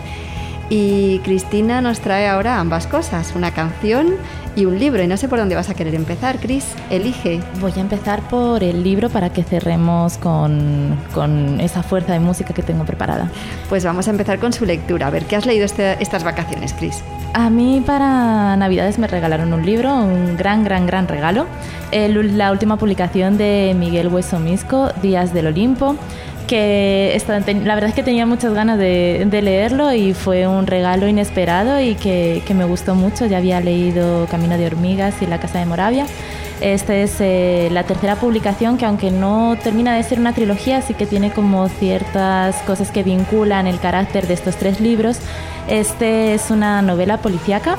Y 0.70 1.20
Cristina 1.26 1.82
nos 1.82 2.00
trae 2.00 2.30
ahora 2.30 2.60
ambas 2.60 2.88
cosas, 2.88 3.34
una 3.36 3.52
canción 3.52 4.14
y 4.56 4.66
un 4.66 4.80
libro. 4.80 5.02
Y 5.04 5.08
no 5.08 5.18
sé 5.18 5.28
por 5.28 5.40
dónde 5.40 5.56
vas 5.56 5.70
a 5.70 5.74
querer 5.74 5.96
empezar, 5.96 6.40
Cris. 6.40 6.66
Elige. 6.90 7.40
Voy 7.60 7.74
a 7.76 7.80
empezar 7.80 8.22
por 8.30 8.64
el 8.64 8.84
libro 8.84 9.10
para 9.10 9.32
que 9.32 9.44
cerremos 9.44 10.18
con, 10.18 10.98
con, 11.14 11.60
esa 11.62 11.84
fuerza 11.84 12.14
de 12.14 12.20
música 12.20 12.54
que 12.54 12.64
tengo 12.64 12.86
preparada. 12.86 13.30
Pues 13.70 13.86
vamos 13.86 14.08
a 14.08 14.12
empezar 14.12 14.40
con 14.40 14.54
su 14.54 14.66
lectura. 14.66 15.08
A 15.08 15.10
ver, 15.10 15.26
¿qué 15.26 15.36
has 15.36 15.46
leído 15.46 15.66
este, 15.66 16.02
estas 16.02 16.24
vacaciones, 16.24 16.74
Cris? 16.74 17.04
A 17.34 17.50
mí 17.50 17.82
para 17.86 18.58
Navidades 18.58 19.00
me 19.00 19.08
regalaron 19.08 19.54
un 19.54 19.66
libro, 19.66 19.96
un 19.96 20.36
gran, 20.36 20.64
gran, 20.64 20.86
gran 20.86 21.08
regalo. 21.08 21.46
la 21.92 22.52
última 22.52 22.78
publicación 22.78 23.38
de 23.38 23.74
Miguel 23.78 24.10
Hueso 24.10 24.40
Misco, 24.40 24.92
Días 25.02 25.34
del 25.34 25.48
Olimpo 25.48 25.96
que 26.52 27.18
la 27.64 27.76
verdad 27.76 27.92
es 27.92 27.96
que 27.96 28.04
tenía 28.04 28.26
muchas 28.26 28.54
ganas 28.54 28.78
de, 28.78 29.26
leerlo 29.42 29.94
y 29.94 30.14
fue 30.14 30.48
un 30.48 30.68
regalo 30.68 31.08
inesperado 31.08 31.80
y 31.80 31.96
que, 31.96 32.44
me 32.54 32.66
gustó 32.66 32.94
mucho. 32.94 33.26
Ya 33.26 33.38
había 33.38 33.62
leído 33.62 34.26
Camino 34.30 34.58
de 34.58 34.66
Hormigas 34.66 35.22
y 35.22 35.28
La 35.28 35.40
Casa 35.40 35.60
de 35.60 35.66
Moravia. 35.66 36.06
Esta 36.60 36.94
es 36.94 37.16
eh, 37.22 37.70
la 37.72 37.84
tercera 37.84 38.18
publicación 38.18 38.78
que 38.78 38.86
aunque 38.86 39.12
no 39.12 39.58
termina 39.64 39.96
de 39.96 40.04
ser 40.04 40.20
una 40.20 40.34
trilogía, 40.34 40.82
sí 40.82 40.94
que 40.94 41.06
tiene 41.06 41.32
como 41.32 41.70
ciertas 41.70 42.58
cosas 42.64 42.92
que 42.92 43.02
vinculan 43.02 43.66
el 43.66 43.80
carácter 43.80 44.28
de 44.28 44.34
estos 44.34 44.58
tres 44.58 44.82
libros. 44.82 45.20
Este 45.70 46.34
es 46.34 46.52
una 46.52 46.82
novela 46.82 47.18
policíaca 47.18 47.78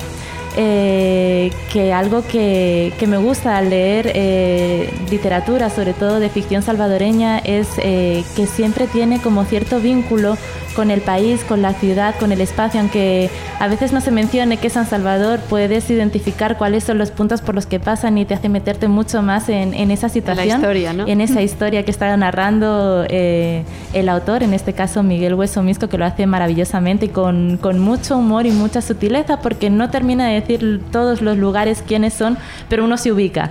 eh, 0.56 1.50
que 1.72 1.92
algo 1.92 2.22
que, 2.26 2.92
me 3.06 3.16
gusta 3.16 3.56
al 3.56 3.70
leer 3.70 4.12
eh, 4.14 4.92
literatura, 5.10 5.70
sobre 5.70 5.92
todo 5.92 6.20
de 6.20 6.28
ficción 6.28 6.62
salvadoreña, 6.62 7.38
es 7.38 7.68
eh, 7.78 8.22
que 8.36 8.46
siempre 8.46 8.86
tiene 8.86 9.20
como 9.20 9.44
cierto 9.44 9.80
vínculo 9.80 10.36
con 10.74 10.90
el 10.90 11.00
país, 11.00 11.44
con 11.44 11.62
la 11.62 11.74
ciudad, 11.74 12.14
con 12.18 12.32
el 12.32 12.40
espacio, 12.40 12.80
aunque 12.80 13.30
a 13.60 13.68
veces 13.68 13.92
no 13.92 14.00
se 14.00 14.10
mencione 14.10 14.56
que 14.56 14.70
San 14.70 14.86
Salvador 14.86 15.40
puedes 15.48 15.88
identificar 15.90 16.56
cuáles 16.56 16.84
son 16.84 16.98
los 16.98 17.10
puntos 17.10 17.40
por 17.40 17.54
los 17.54 17.66
que 17.66 17.78
pasan 17.78 18.18
y 18.18 18.24
te 18.24 18.34
hace 18.34 18.48
meterte 18.48 18.88
mucho 18.88 19.22
más 19.22 19.48
en, 19.48 19.90
esa 19.90 20.08
situación, 20.08 20.62
en 21.06 21.20
esa 21.20 21.42
historia 21.42 21.84
que 21.84 21.90
está 21.90 22.16
narrando 22.16 23.04
eh, 23.08 23.64
el 23.92 24.08
autor, 24.08 24.42
en 24.42 24.54
este 24.54 24.72
caso 24.72 25.02
Miguel 25.02 25.34
Hueso 25.34 25.62
Misco, 25.62 25.88
que 25.88 25.98
lo 25.98 26.04
hace 26.04 26.26
maravillosamente 26.26 27.06
y 27.06 27.08
con, 27.08 27.58
con 27.58 27.78
mucho 27.78 28.16
humor 28.16 28.46
y 28.46 28.50
mucha 28.50 28.80
sutileza, 28.80 29.40
porque 29.40 29.70
no 29.70 29.90
termina 29.90 30.28
de 30.28 30.41
decir 30.42 30.80
todos 30.90 31.22
los 31.22 31.38
lugares 31.38 31.82
quiénes 31.86 32.14
son, 32.14 32.38
pero 32.68 32.84
uno 32.84 32.96
se 32.96 33.12
ubica. 33.12 33.50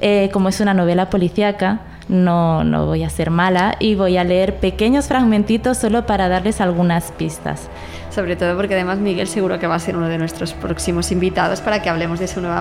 Eh, 0.00 0.30
como 0.32 0.48
es 0.48 0.60
una 0.60 0.74
novela 0.74 1.10
policíaca, 1.10 1.80
no, 2.08 2.64
no 2.64 2.86
voy 2.86 3.04
a 3.04 3.10
ser 3.10 3.30
mala 3.30 3.76
y 3.78 3.94
voy 3.94 4.16
a 4.16 4.24
leer 4.24 4.56
pequeños 4.56 5.06
fragmentitos 5.06 5.78
solo 5.78 6.06
para 6.06 6.28
darles 6.28 6.60
algunas 6.60 7.12
pistas. 7.12 7.68
Sobre 8.10 8.34
todo 8.34 8.56
porque 8.56 8.74
además 8.74 8.98
Miguel 8.98 9.28
seguro 9.28 9.60
que 9.60 9.68
va 9.68 9.76
a 9.76 9.78
ser 9.78 9.96
uno 9.96 10.08
de 10.08 10.18
nuestros 10.18 10.52
próximos 10.52 11.12
invitados 11.12 11.60
para 11.60 11.80
que 11.80 11.88
hablemos 11.88 12.18
de 12.18 12.26
su 12.26 12.40
nueva 12.40 12.60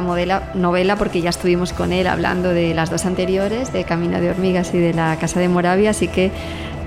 novela, 0.53 0.95
porque 0.95 1.21
ya 1.21 1.31
estuvimos 1.31 1.73
con 1.73 1.91
él 1.91 2.05
hablando 2.05 2.49
de 2.49 2.75
las 2.75 2.91
dos 2.91 3.05
anteriores, 3.07 3.73
de 3.73 3.83
Camino 3.83 4.21
de 4.21 4.29
Hormigas 4.29 4.71
y 4.75 4.77
de 4.77 4.93
La 4.93 5.17
Casa 5.19 5.39
de 5.39 5.49
Moravia, 5.49 5.89
así 5.89 6.07
que 6.07 6.31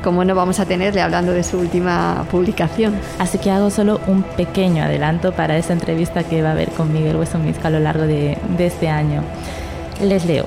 como 0.03 0.25
no 0.25 0.35
vamos 0.35 0.61
a 0.61 0.67
tenerle 0.67 1.01
hablando 1.01 1.33
de 1.33 1.43
su 1.43 1.59
última 1.59 2.27
publicación. 2.31 2.95
Así 3.19 3.39
que 3.39 3.51
hago 3.51 3.71
solo 3.71 4.01
un 4.07 4.23
pequeño 4.23 4.85
adelanto 4.85 5.33
para 5.33 5.57
esa 5.57 5.73
entrevista 5.73 6.25
que 6.25 6.43
va 6.43 6.51
a 6.51 6.53
haber 6.53 6.71
con 6.71 6.93
Miguel 6.93 7.17
Hueso 7.17 7.39
Misca 7.39 7.69
a 7.69 7.71
lo 7.71 7.81
largo 7.81 8.05
de, 8.05 8.37
de 8.57 8.67
este 8.67 8.89
año. 8.89 9.23
Les 10.03 10.27
leo. 10.27 10.47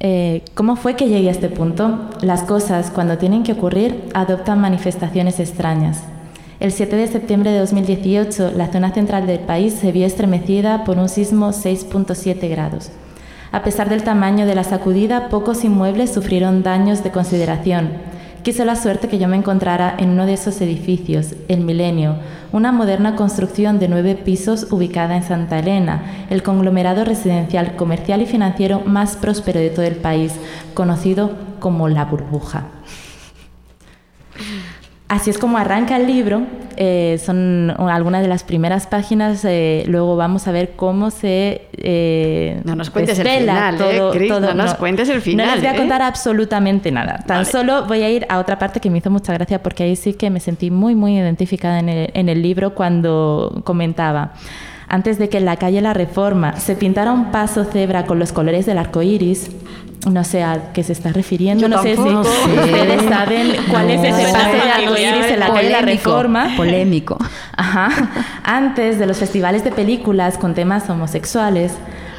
Eh, 0.00 0.42
¿Cómo 0.54 0.76
fue 0.76 0.96
que 0.96 1.08
llegué 1.08 1.28
a 1.28 1.32
este 1.32 1.48
punto? 1.48 2.10
Las 2.20 2.42
cosas, 2.42 2.90
cuando 2.90 3.16
tienen 3.16 3.42
que 3.42 3.52
ocurrir, 3.52 4.10
adoptan 4.12 4.60
manifestaciones 4.60 5.40
extrañas. 5.40 6.02
El 6.60 6.72
7 6.72 6.94
de 6.96 7.08
septiembre 7.08 7.50
de 7.50 7.58
2018, 7.58 8.52
la 8.54 8.70
zona 8.70 8.92
central 8.92 9.26
del 9.26 9.40
país 9.40 9.74
se 9.74 9.92
vio 9.92 10.06
estremecida 10.06 10.84
por 10.84 10.98
un 10.98 11.08
sismo 11.08 11.50
6.7 11.50 12.48
grados. 12.48 12.90
A 13.50 13.62
pesar 13.62 13.88
del 13.88 14.02
tamaño 14.02 14.46
de 14.46 14.54
la 14.54 14.64
sacudida, 14.64 15.28
pocos 15.28 15.64
inmuebles 15.64 16.12
sufrieron 16.12 16.62
daños 16.62 17.02
de 17.02 17.10
consideración. 17.10 17.90
Quiso 18.44 18.66
la 18.66 18.76
suerte 18.76 19.08
que 19.08 19.18
yo 19.18 19.26
me 19.26 19.38
encontrara 19.38 19.94
en 19.98 20.10
uno 20.10 20.26
de 20.26 20.34
esos 20.34 20.60
edificios, 20.60 21.34
el 21.48 21.62
Milenio, 21.62 22.16
una 22.52 22.72
moderna 22.72 23.16
construcción 23.16 23.78
de 23.78 23.88
nueve 23.88 24.16
pisos 24.16 24.70
ubicada 24.70 25.16
en 25.16 25.22
Santa 25.22 25.60
Elena, 25.60 26.26
el 26.28 26.42
conglomerado 26.42 27.06
residencial, 27.06 27.74
comercial 27.76 28.20
y 28.20 28.26
financiero 28.26 28.82
más 28.84 29.16
próspero 29.16 29.60
de 29.60 29.70
todo 29.70 29.86
el 29.86 29.96
país, 29.96 30.34
conocido 30.74 31.30
como 31.58 31.88
La 31.88 32.04
Burbuja. 32.04 32.66
Así 35.08 35.28
es 35.28 35.36
como 35.36 35.58
arranca 35.58 35.96
el 35.98 36.06
libro, 36.06 36.46
eh, 36.76 37.20
son 37.22 37.70
algunas 37.78 38.22
de 38.22 38.28
las 38.28 38.42
primeras 38.42 38.86
páginas, 38.86 39.44
eh, 39.44 39.84
luego 39.86 40.16
vamos 40.16 40.48
a 40.48 40.52
ver 40.52 40.72
cómo 40.76 41.10
se... 41.10 41.68
Eh, 41.76 42.62
no 42.64 42.74
nos 42.74 42.88
cuentes 42.88 43.18
el 43.18 43.28
final, 43.28 43.76
todo, 43.76 44.40
no, 44.40 44.54
nos 44.54 44.74
cuentes 44.74 45.10
el 45.10 45.20
final. 45.20 45.46
No 45.46 45.52
les 45.52 45.62
voy 45.62 45.72
a 45.72 45.76
contar 45.76 46.00
absolutamente 46.00 46.90
nada, 46.90 47.22
tan 47.26 47.44
solo 47.44 47.84
voy 47.84 48.02
a 48.02 48.08
ir 48.08 48.26
a 48.30 48.38
otra 48.38 48.58
parte 48.58 48.80
que 48.80 48.88
me 48.88 48.98
hizo 48.98 49.10
mucha 49.10 49.34
gracia 49.34 49.62
porque 49.62 49.82
ahí 49.82 49.94
sí 49.94 50.14
que 50.14 50.30
me 50.30 50.40
sentí 50.40 50.70
muy, 50.70 50.94
muy 50.94 51.18
identificada 51.18 51.80
en 51.80 51.90
el, 51.90 52.10
en 52.14 52.30
el 52.30 52.40
libro 52.40 52.74
cuando 52.74 53.60
comentaba 53.62 54.32
antes 54.94 55.18
de 55.18 55.28
que 55.28 55.38
en 55.38 55.44
la 55.44 55.56
calle 55.56 55.80
La 55.80 55.92
Reforma 55.92 56.60
se 56.60 56.76
pintara 56.76 57.12
un 57.12 57.32
paso 57.32 57.64
cebra 57.64 58.06
con 58.06 58.20
los 58.20 58.30
colores 58.30 58.64
del 58.64 58.78
arco 58.78 59.02
iris, 59.02 59.50
no 60.08 60.22
sé 60.22 60.44
a 60.44 60.72
qué 60.72 60.84
se 60.84 60.92
está 60.92 61.12
refiriendo, 61.12 61.66
no 61.68 61.82
sé 61.82 61.96
si 61.96 62.00
ustedes 62.00 63.02
saben 63.08 63.56
cuál 63.72 63.90
es 63.90 64.00
ese 64.00 64.32
paso 64.32 64.52
de 64.52 64.70
arco 64.70 64.92
iris 64.92 65.32
en 65.32 65.40
la 65.40 65.52
calle 65.52 65.70
La 65.70 65.80
Reforma. 65.80 66.52
Polémico. 66.56 67.18
Ajá. 67.56 67.88
Antes 68.44 69.00
de 69.00 69.06
los 69.06 69.16
festivales 69.16 69.64
de 69.64 69.72
películas 69.72 70.38
con 70.38 70.54
temas 70.54 70.88
homosexuales, 70.88 71.72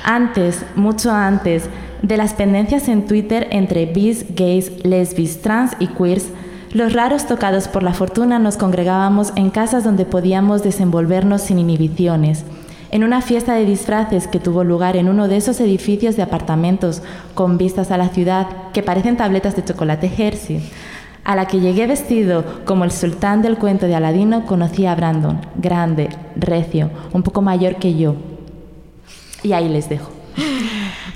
antes, 0.04 0.66
mucho 0.76 1.12
antes, 1.12 1.70
de 2.02 2.18
las 2.18 2.34
pendencias 2.34 2.90
en 2.90 3.06
Twitter 3.08 3.48
entre 3.52 3.86
bis, 3.86 4.26
gays, 4.36 4.84
lesbis, 4.84 5.42
trans 5.42 5.78
y 5.80 5.88
queers, 5.88 6.26
los 6.74 6.92
raros 6.92 7.26
tocados 7.26 7.70
por 7.70 7.84
la 7.84 7.94
fortuna 7.94 8.38
nos 8.38 8.58
congregábamos 8.58 9.32
en 9.38 9.50
casas 9.50 9.86
donde 9.86 10.04
podíamos 10.04 10.62
desenvolvernos 10.62 11.44
sin 11.44 11.58
inhibiciones. 11.58 12.44
En 12.95 13.03
una 13.03 13.21
fiesta 13.21 13.55
de 13.55 13.65
disfraces 13.65 14.25
que 14.25 14.39
tuvo 14.39 14.63
lugar 14.63 14.95
en 14.95 15.10
uno 15.10 15.27
de 15.27 15.36
esos 15.36 15.60
edificios 15.60 16.15
de 16.15 16.23
apartamentos 16.23 17.01
con 17.34 17.58
vistas 17.58 17.91
a 17.91 17.97
la 17.97 18.08
ciudad 18.08 18.47
que 18.71 18.84
parecen 18.84 19.17
tabletas 19.17 19.53
de 19.58 19.65
chocolate 19.65 20.10
Hershey, 20.17 20.62
a 21.25 21.36
la 21.36 21.45
que 21.45 21.60
llegué 21.60 21.88
vestido 21.88 22.45
como 22.63 22.86
el 22.86 22.91
sultán 22.91 23.41
del 23.41 23.58
cuento 23.58 23.86
de 23.86 23.95
Aladino, 23.95 24.45
conocí 24.45 24.86
a 24.86 24.95
Brandon, 24.95 25.41
grande, 25.58 26.08
recio, 26.38 26.89
un 27.12 27.21
poco 27.21 27.41
mayor 27.41 27.75
que 27.75 27.97
yo. 27.97 28.15
Y 29.43 29.51
ahí 29.51 29.67
les 29.67 29.89
dejo. 29.89 30.14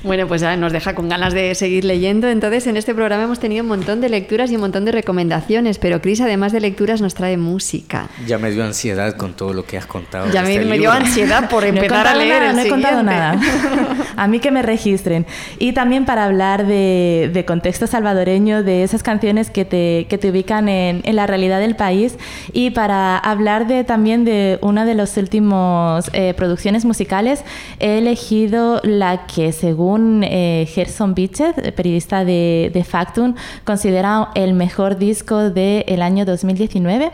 Bueno, 0.03 0.27
pues 0.27 0.41
nos 0.57 0.71
deja 0.71 0.95
con 0.95 1.09
ganas 1.09 1.33
de 1.33 1.53
seguir 1.55 1.83
leyendo. 1.83 2.29
Entonces, 2.29 2.67
en 2.67 2.77
este 2.77 2.95
programa 2.95 3.23
hemos 3.23 3.39
tenido 3.39 3.63
un 3.63 3.67
montón 3.67 3.99
de 3.99 4.07
lecturas 4.07 4.49
y 4.49 4.55
un 4.55 4.61
montón 4.61 4.85
de 4.85 4.93
recomendaciones, 4.93 5.77
pero 5.77 6.01
Cris, 6.01 6.21
además 6.21 6.53
de 6.53 6.61
lecturas, 6.61 7.01
nos 7.01 7.15
trae 7.15 7.35
música. 7.35 8.07
Ya 8.25 8.37
me 8.37 8.51
dio 8.51 8.63
ansiedad 8.63 9.17
con 9.17 9.33
todo 9.33 9.53
lo 9.53 9.65
que 9.65 9.77
has 9.77 9.85
contado. 9.85 10.31
Ya 10.31 10.43
me, 10.43 10.55
este 10.55 10.77
dio 10.77 10.91
ansiedad 10.91 11.49
por 11.49 11.63
empezar 11.65 12.07
a 12.07 12.15
leer. 12.15 12.53
no 12.55 12.61
he 12.61 12.69
contado 12.69 13.03
nada. 13.03 13.39
a 14.15 14.27
mí 14.27 14.39
que 14.39 14.51
me 14.51 14.61
registren. 14.61 15.25
Y 15.57 15.73
también 15.73 16.05
para 16.05 16.25
hablar 16.25 16.65
de, 16.65 17.43
contexto 17.45 17.87
salvadoreño, 17.87 18.63
de 18.63 18.83
esas 18.83 19.03
canciones 19.03 19.49
que 19.49 19.65
te, 19.65 20.05
que 20.09 20.17
te 20.17 20.29
ubican 20.29 20.69
en, 20.69 21.01
en, 21.03 21.15
la 21.15 21.25
realidad 21.25 21.59
del 21.59 21.75
país 21.75 22.17
y 22.53 22.69
para 22.69 23.17
hablar 23.17 23.67
de, 23.67 23.83
también 23.83 24.23
de 24.23 24.59
una 24.61 24.85
de 24.85 24.93
las 24.93 25.17
últimas 25.17 26.09
eh, 26.13 26.33
producciones 26.35 26.85
musicales, 26.85 27.43
he 27.79 27.97
elegido 27.97 28.81
la 28.83 29.25
que 29.25 29.51
según 29.51 29.88
según 29.89 30.23
eh, 30.23 30.67
Gerson 30.69 31.15
Bichet, 31.15 31.73
periodista 31.73 32.23
de, 32.23 32.69
de, 32.71 32.83
Factum, 32.83 33.33
considera 33.63 34.29
el 34.35 34.53
mejor 34.53 34.99
disco 34.99 35.49
del 35.49 36.01
año 36.03 36.25
2019. 36.25 37.11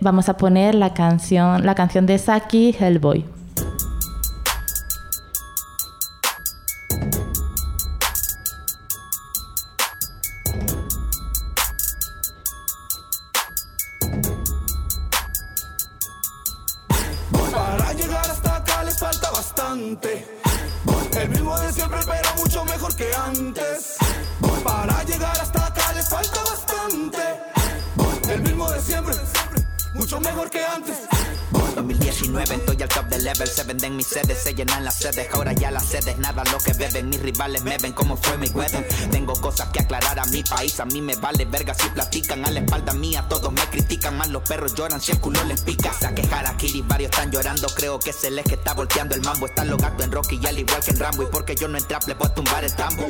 Vamos 0.00 0.30
a 0.30 0.36
poner 0.38 0.74
la 0.74 0.94
canción, 0.94 1.66
la 1.66 1.74
canción 1.74 2.06
de 2.06 2.16
Saki, 2.16 2.74
Hellboy. 2.80 3.33
Se 34.44 34.54
llenan 34.54 34.84
las 34.84 34.96
sedes, 34.96 35.26
ahora 35.32 35.54
ya 35.54 35.70
las 35.70 35.86
sedes, 35.86 36.18
nada 36.18 36.44
lo 36.52 36.58
que 36.58 36.74
beben, 36.74 37.08
mis 37.08 37.18
rivales 37.18 37.62
me 37.64 37.78
ven 37.78 37.94
como 37.94 38.14
fue 38.18 38.36
mi 38.36 38.48
wedding. 38.48 38.84
Tengo 39.10 39.32
cosas 39.32 39.68
que 39.68 39.80
aclarar 39.80 40.18
a 40.18 40.26
mi 40.26 40.42
país, 40.42 40.78
a 40.80 40.84
mí 40.84 41.00
me 41.00 41.16
vale 41.16 41.46
verga 41.46 41.72
si 41.72 41.88
platican 41.88 42.44
a 42.44 42.50
la 42.50 42.60
espalda 42.60 42.92
mía, 42.92 43.24
todos 43.26 43.50
me 43.50 43.62
critican, 43.70 44.18
más 44.18 44.28
los 44.28 44.42
perros 44.42 44.74
lloran 44.74 45.00
si 45.00 45.12
el 45.12 45.20
culo 45.20 45.42
les 45.44 45.62
pica. 45.62 45.92
A 46.06 46.14
quejar 46.14 46.46
aquí, 46.46 46.84
varios 46.86 47.10
están 47.10 47.30
llorando, 47.30 47.68
creo 47.74 47.98
que 47.98 48.10
es 48.10 48.22
el 48.24 48.38
está 48.38 48.74
volteando 48.74 49.14
el 49.14 49.22
mambo, 49.22 49.46
están 49.46 49.70
los 49.70 49.78
gatos 49.78 50.04
en 50.04 50.12
Rocky 50.12 50.38
y 50.42 50.46
al 50.46 50.58
igual 50.58 50.84
que 50.84 50.90
en 50.90 50.98
Rambo, 50.98 51.22
y 51.22 51.26
porque 51.26 51.54
yo 51.54 51.66
no 51.66 51.78
entré 51.78 51.96
le 52.06 52.14
puedo 52.14 52.32
tumbar 52.32 52.64
el 52.64 52.74
tambo. 52.74 53.06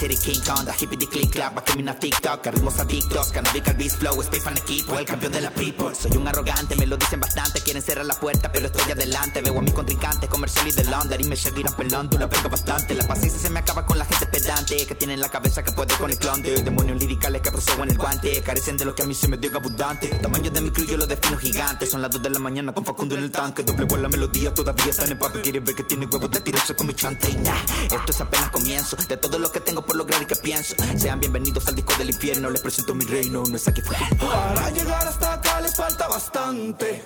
City 0.00 0.16
King 0.16 0.40
Kong, 0.40 0.64
the 0.64 0.72
hippie 0.72 0.98
the 0.98 1.06
click 1.06 1.30
clap, 1.30 1.58
a 1.58 1.78
una 1.78 1.94
TikTok, 1.94 2.46
ritmos 2.46 2.78
adictos, 2.80 3.32
canadica 3.32 3.72
el 3.72 3.76
beast 3.76 3.98
flow, 3.98 4.18
space 4.22 4.40
fan 4.40 4.56
equipo, 4.56 4.98
el 4.98 5.04
campeón 5.04 5.30
de 5.30 5.42
la 5.42 5.50
people. 5.50 5.94
Soy 5.94 6.16
un 6.16 6.26
arrogante, 6.26 6.74
me 6.76 6.86
lo 6.86 6.96
dicen 6.96 7.20
bastante, 7.20 7.60
quieren 7.60 7.82
cerrar 7.82 8.06
la 8.06 8.14
puerta, 8.14 8.50
pero 8.50 8.68
estoy 8.68 8.90
adelante. 8.90 9.42
Veo 9.42 9.58
a 9.58 9.60
mis 9.60 9.74
contrincantes, 9.74 10.30
comercial 10.30 10.68
y 10.68 10.72
de 10.72 10.84
Londres, 10.84 11.20
y 11.20 11.28
me 11.28 11.36
seguirán 11.36 11.76
pelando, 11.76 12.18
la 12.18 12.28
vengo 12.28 12.48
bastante. 12.48 12.94
La 12.94 13.06
paciencia 13.06 13.38
se 13.38 13.50
me 13.50 13.58
acaba 13.58 13.84
con 13.84 13.98
la 13.98 14.06
gente 14.06 14.24
pedante, 14.24 14.86
que 14.86 14.94
tiene 14.94 15.12
en 15.12 15.20
la 15.20 15.28
cabeza 15.28 15.62
que 15.62 15.72
puede 15.72 15.94
con 15.96 16.10
el 16.10 16.16
clon 16.16 16.40
de 16.40 16.62
demonios 16.62 16.98
liricales 16.98 17.42
que 17.42 17.50
procedo 17.50 17.82
en 17.82 17.90
el 17.90 17.98
guante, 17.98 18.40
carecen 18.40 18.78
de 18.78 18.86
lo 18.86 18.94
que 18.94 19.02
a 19.02 19.06
mí 19.06 19.14
se 19.14 19.28
me 19.28 19.36
dio 19.36 19.54
abundante. 19.54 20.08
Tamaño 20.08 20.50
de 20.50 20.62
mi 20.62 20.70
crew 20.70 20.86
yo 20.86 20.96
lo 20.96 21.06
defino 21.06 21.36
gigante, 21.36 21.84
son 21.84 22.00
las 22.00 22.10
2 22.10 22.22
de 22.22 22.30
la 22.30 22.38
mañana 22.38 22.72
con 22.72 22.86
Facundo 22.86 23.16
en 23.16 23.24
el 23.24 23.30
tanque, 23.30 23.64
doble 23.64 23.86
la 24.00 24.08
melodía, 24.08 24.54
todavía 24.54 24.86
está 24.86 25.04
en 25.04 25.12
empaque, 25.12 25.42
quiere 25.42 25.60
ver 25.60 25.74
que 25.74 25.84
tiene 25.84 26.06
huevos 26.06 26.30
de 26.30 26.40
tirarse 26.40 26.74
con 26.74 26.86
mi 26.86 26.94
chante. 26.94 27.28
Esto 27.28 28.12
es 28.12 28.20
apenas 28.22 28.48
comienzo, 28.48 28.96
de 28.96 29.18
todo 29.18 29.38
lo 29.38 29.52
que 29.52 29.60
tengo 29.60 29.84
por 29.90 29.96
lograr 29.96 30.22
y 30.22 30.24
que 30.26 30.36
pienso. 30.36 30.76
Sean 30.96 31.18
bienvenidos 31.18 31.66
al 31.66 31.74
disco 31.74 31.92
del 31.98 32.10
infierno, 32.10 32.48
les 32.48 32.60
presento 32.60 32.94
mi 32.94 33.04
reino, 33.06 33.42
no 33.42 33.56
es 33.56 33.66
aquí 33.66 33.80
fue. 33.80 33.96
Para 34.20 34.70
llegar 34.70 35.08
hasta 35.08 35.32
acá 35.32 35.60
les 35.60 35.74
falta 35.74 36.06
bastante. 36.06 37.02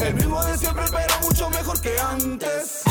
El 0.00 0.14
mismo 0.14 0.44
de 0.44 0.56
siempre, 0.56 0.84
pero 0.92 1.14
mucho 1.22 1.50
mejor 1.50 1.80
que 1.80 1.98
antes. 1.98 2.82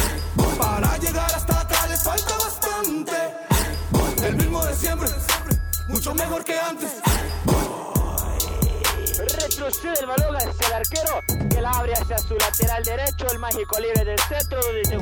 Para 0.58 0.98
llegar 0.98 1.34
hasta 1.34 1.62
acá 1.62 1.88
les 1.88 2.04
falta 2.04 2.38
bastante. 2.38 3.16
El 4.26 4.36
mismo 4.36 4.66
de 4.66 4.76
siempre, 4.76 5.10
mucho 5.88 6.14
mejor 6.14 6.44
que 6.44 6.60
antes. 6.60 6.92
Retrocede 9.38 10.00
el 10.02 10.06
balón 10.06 10.36
hacia 10.36 10.68
el 10.68 10.74
arquero 10.74 11.22
que 11.50 11.62
la 11.62 11.72
abre 11.72 11.94
hacia 11.94 12.18
su 12.18 12.36
lateral 12.36 12.84
derecho. 12.84 13.26
El 13.32 13.40
mágico 13.40 13.80
libre 13.80 14.04
del 14.04 14.20
centro 14.20 14.60
donde 14.62 14.84
se 14.84 14.98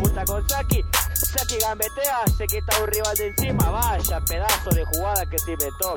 Saki 1.16 1.58
gambetea, 1.58 2.26
se 2.38 2.46
quita 2.48 2.78
un 2.82 2.88
rival 2.88 3.16
de 3.16 3.28
encima. 3.28 3.70
Vaya 3.70 4.20
pedazo 4.22 4.70
de 4.72 4.86
jugada 4.86 5.26
que 5.26 5.40
se 5.40 5.52
inventó. 5.52 5.96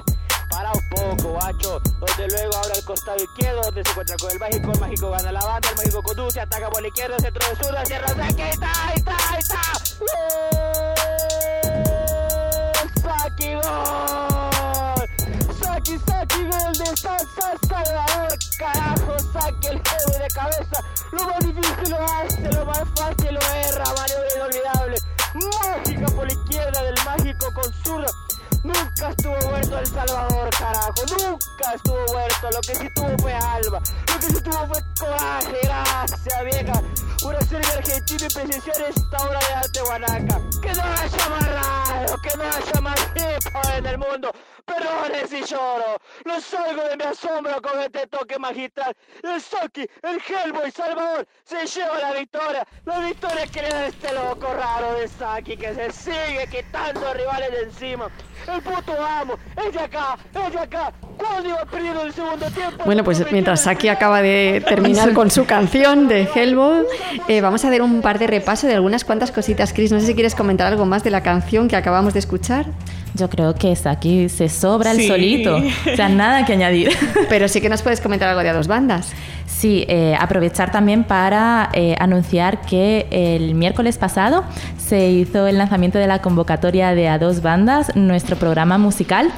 Para 0.49 0.73
un 0.73 0.89
poco, 0.89 1.33
guacho. 1.33 1.81
Donde 1.99 2.29
luego 2.29 2.57
abre 2.57 2.73
al 2.75 2.85
costado 2.85 3.23
izquierdo, 3.23 3.61
donde 3.63 3.85
se 3.85 3.91
encuentra 3.91 4.17
con 4.17 4.31
el 4.31 4.39
mágico. 4.39 4.73
El 4.73 4.81
mágico 4.81 5.11
gana 5.11 5.33
la 5.33 5.45
banda, 5.45 5.69
el 5.69 5.77
mágico 5.77 6.03
conduce, 6.03 6.41
ataca 6.41 6.71
por 6.71 6.81
la 6.81 6.89
izquierda, 6.89 7.19
centro 7.19 7.49
de 7.49 7.57
zurda, 7.57 7.85
cierra 7.85 8.09
Saki. 8.09 8.43
Ahí 8.43 8.51
está, 8.51 8.89
ahí 8.89 8.95
está, 8.97 9.17
ahí 9.31 9.39
está. 9.41 9.61
¡Gol! 9.99 10.09
Saki, 13.03 13.55
gol. 13.55 13.63
Saki, 15.61 15.99
Saki, 15.99 16.45
gol 16.45 16.73
de 16.73 16.97
Salsa 16.97 17.59
Salvador. 17.69 18.39
Carajo, 18.59 19.19
saque 19.33 19.69
el 19.69 19.79
jefe 19.79 20.19
de 20.19 20.29
cabeza. 20.29 20.83
Lo 21.13 21.25
más 21.25 21.39
difícil 21.41 21.91
lo 21.91 22.03
hace, 22.05 22.53
lo 22.53 22.65
más 22.65 22.85
fácil 22.97 23.35
lo 23.35 23.41
erra. 23.41 23.85
Maniobra 23.85 24.29
inolvidable. 24.37 24.97
Mágica 25.35 26.07
por 26.07 26.27
la 26.27 26.33
izquierda 26.33 26.83
del 26.83 26.95
mágico 27.05 27.53
con 27.53 27.73
zurda. 27.85 28.09
Nunca 28.65 29.11
estuvo 29.11 29.37
muerto 29.49 29.79
El 29.79 29.87
Salvador, 29.87 30.51
carajo. 30.51 30.95
Nunca 31.19 31.75
estuvo 31.75 32.05
muerto. 32.13 32.51
Lo 32.51 32.61
que 32.61 32.75
sí 32.75 32.89
tuvo 32.95 33.19
fue 33.19 33.33
alma. 33.33 33.81
Lo 34.09 34.21
que 34.21 34.27
sí 34.27 34.43
tuvo 34.43 34.67
fue 34.67 34.83
coraje. 34.99 35.59
Gracias, 35.63 36.45
vieja. 36.45 36.83
Una 37.25 37.41
serie 37.43 37.73
argentina 37.73 38.27
y 38.27 38.35
presenciar 38.35 38.81
esta 38.89 39.17
obra 39.19 39.39
de 39.39 39.55
arte 39.55 39.81
guanaca. 39.81 40.41
Que 40.63 40.73
no 40.75 40.83
haya 40.83 41.29
más 41.29 41.49
raro, 41.49 42.17
que 42.23 42.37
no 42.37 42.45
haya 42.45 42.81
más 42.81 43.01
hip 43.17 43.77
en 43.77 43.87
el 43.87 43.99
mundo. 43.99 44.33
Perdones 44.65 45.31
si 45.31 45.43
lloro. 45.43 45.99
No 46.25 46.41
salgo 46.41 46.83
de 46.83 46.97
mi 46.97 47.05
asombro 47.05 47.61
con 47.63 47.81
este 47.81 48.07
toque 48.07 48.39
magistral. 48.39 48.95
El 49.23 49.41
Soki, 49.41 49.89
el 50.03 50.21
Hellboy 50.21 50.71
Salvador 50.71 51.27
se 51.45 51.67
lleva 51.67 51.99
la 51.99 52.13
victoria. 52.13 52.67
La 52.85 52.99
victoria 53.01 53.47
que 53.47 53.63
le 53.63 53.69
da 53.69 53.87
este 53.87 54.13
loco 54.13 54.53
raro 54.55 54.95
de 54.95 55.09
Saki 55.09 55.57
que 55.57 55.75
se 55.75 55.93
sigue 55.93 56.47
quitando 56.51 57.15
rivales 57.15 57.51
de 57.51 57.63
encima. 57.63 58.11
El 58.55 58.63
puto 58.63 58.93
amo, 59.21 59.35
es 59.67 59.75
de 59.75 59.81
acá, 59.81 60.17
es 60.47 60.53
de 60.53 60.59
acá. 60.59 60.93
¿Cuándo 61.19 61.49
iba 61.49 61.65
perdiendo 61.71 62.03
el 62.03 62.13
segundo 62.15 62.47
tiempo? 62.47 62.85
Bueno, 62.87 63.05
pues 63.05 63.31
mientras 63.31 63.61
Saki 63.63 63.89
acaba 63.89 64.23
de 64.23 64.65
terminar 64.69 65.13
con 65.13 65.31
su 65.31 65.45
canción 65.45 66.09
de 66.09 66.27
Hellboy, 66.35 66.85
eh, 67.29 67.41
vamos 67.43 67.65
a 67.65 67.69
hacer 67.69 67.83
un 67.83 68.01
par 68.01 68.19
de 68.19 68.27
repaso 68.27 68.67
de 68.67 68.75
algunas 68.75 69.05
cuantas 69.05 69.33
cositas. 69.33 69.73
Chris, 69.75 69.93
no 69.93 70.01
sé 70.01 70.07
si 70.07 70.15
quieres 70.15 70.35
comentar 70.35 70.67
algo 70.67 70.87
más 70.87 71.05
de 71.05 71.11
la 71.11 71.23
canción 71.23 71.69
que 71.69 71.77
acabamos 71.77 72.15
de 72.15 72.21
escuchar. 72.21 72.67
Yo 73.15 73.29
creo 73.29 73.55
que 73.55 73.75
Saki 73.75 74.29
se 74.29 74.49
sobra 74.49 74.93
el 74.93 75.07
solito. 75.07 75.57
O 75.57 75.97
sea, 75.97 76.09
nada 76.09 76.45
que 76.47 76.53
añadir. 76.53 76.97
Pero 77.29 77.49
sí 77.49 77.61
que 77.61 77.69
nos 77.69 77.83
puedes 77.83 78.01
comentar 78.01 78.29
algo 78.29 78.43
de 78.43 78.49
a 78.49 78.55
dos 78.55 78.69
bandas. 78.69 79.13
Sí, 79.59 79.85
eh, 79.89 80.15
aprovechar 80.17 80.71
también 80.71 81.03
para 81.03 81.71
eh, 81.73 81.97
anunciar 81.99 82.61
que 82.61 83.09
el 83.11 83.57
miércoles 83.57 83.99
pasado 83.99 84.45
se 84.77 85.11
hizo 85.11 85.49
el 85.49 85.59
lanzamiento 85.59 85.99
de 85.99 86.07
la 86.07 86.23
convocatoria 86.23 86.95
de 86.95 87.09
A 87.09 87.19
Dos 87.19 87.43
Bandas, 87.43 87.97
nuestro 87.97 88.37
programa 88.37 88.79
musical. 88.79 89.33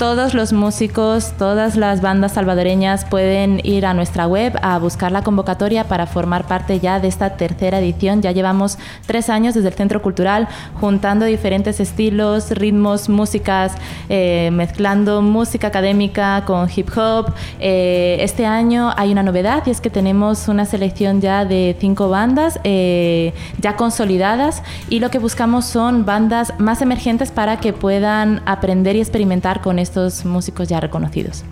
Todos 0.00 0.32
los 0.32 0.54
músicos, 0.54 1.34
todas 1.36 1.76
las 1.76 2.00
bandas 2.00 2.32
salvadoreñas 2.32 3.04
pueden 3.04 3.60
ir 3.64 3.84
a 3.84 3.92
nuestra 3.92 4.26
web 4.26 4.58
a 4.62 4.78
buscar 4.78 5.12
la 5.12 5.20
convocatoria 5.20 5.88
para 5.88 6.06
formar 6.06 6.46
parte 6.46 6.80
ya 6.80 7.00
de 7.00 7.08
esta 7.08 7.36
tercera 7.36 7.80
edición. 7.80 8.22
Ya 8.22 8.32
llevamos 8.32 8.78
tres 9.06 9.28
años 9.28 9.52
desde 9.52 9.68
el 9.68 9.74
Centro 9.74 10.00
Cultural 10.00 10.48
juntando 10.80 11.26
diferentes 11.26 11.80
estilos, 11.80 12.50
ritmos, 12.50 13.10
músicas, 13.10 13.74
eh, 14.08 14.48
mezclando 14.54 15.20
música 15.20 15.66
académica 15.66 16.44
con 16.46 16.66
hip 16.74 16.88
hop. 16.96 17.34
Eh, 17.58 18.16
este 18.20 18.46
año 18.46 18.94
hay 18.96 19.12
una 19.12 19.22
novedad 19.22 19.64
y 19.66 19.70
es 19.70 19.82
que 19.82 19.90
tenemos 19.90 20.48
una 20.48 20.64
selección 20.64 21.20
ya 21.20 21.44
de 21.44 21.76
cinco 21.78 22.08
bandas 22.08 22.58
eh, 22.64 23.34
ya 23.58 23.76
consolidadas 23.76 24.62
y 24.88 25.00
lo 25.00 25.10
que 25.10 25.18
buscamos 25.18 25.66
son 25.66 26.06
bandas 26.06 26.54
más 26.58 26.80
emergentes 26.80 27.30
para 27.30 27.60
que 27.60 27.74
puedan 27.74 28.40
aprender 28.46 28.96
y 28.96 29.00
experimentar 29.00 29.60
con 29.60 29.78
esto 29.78 29.89
estos 29.90 30.24
músicos 30.24 30.68
ya 30.68 30.80
reconocidos. 30.80 31.44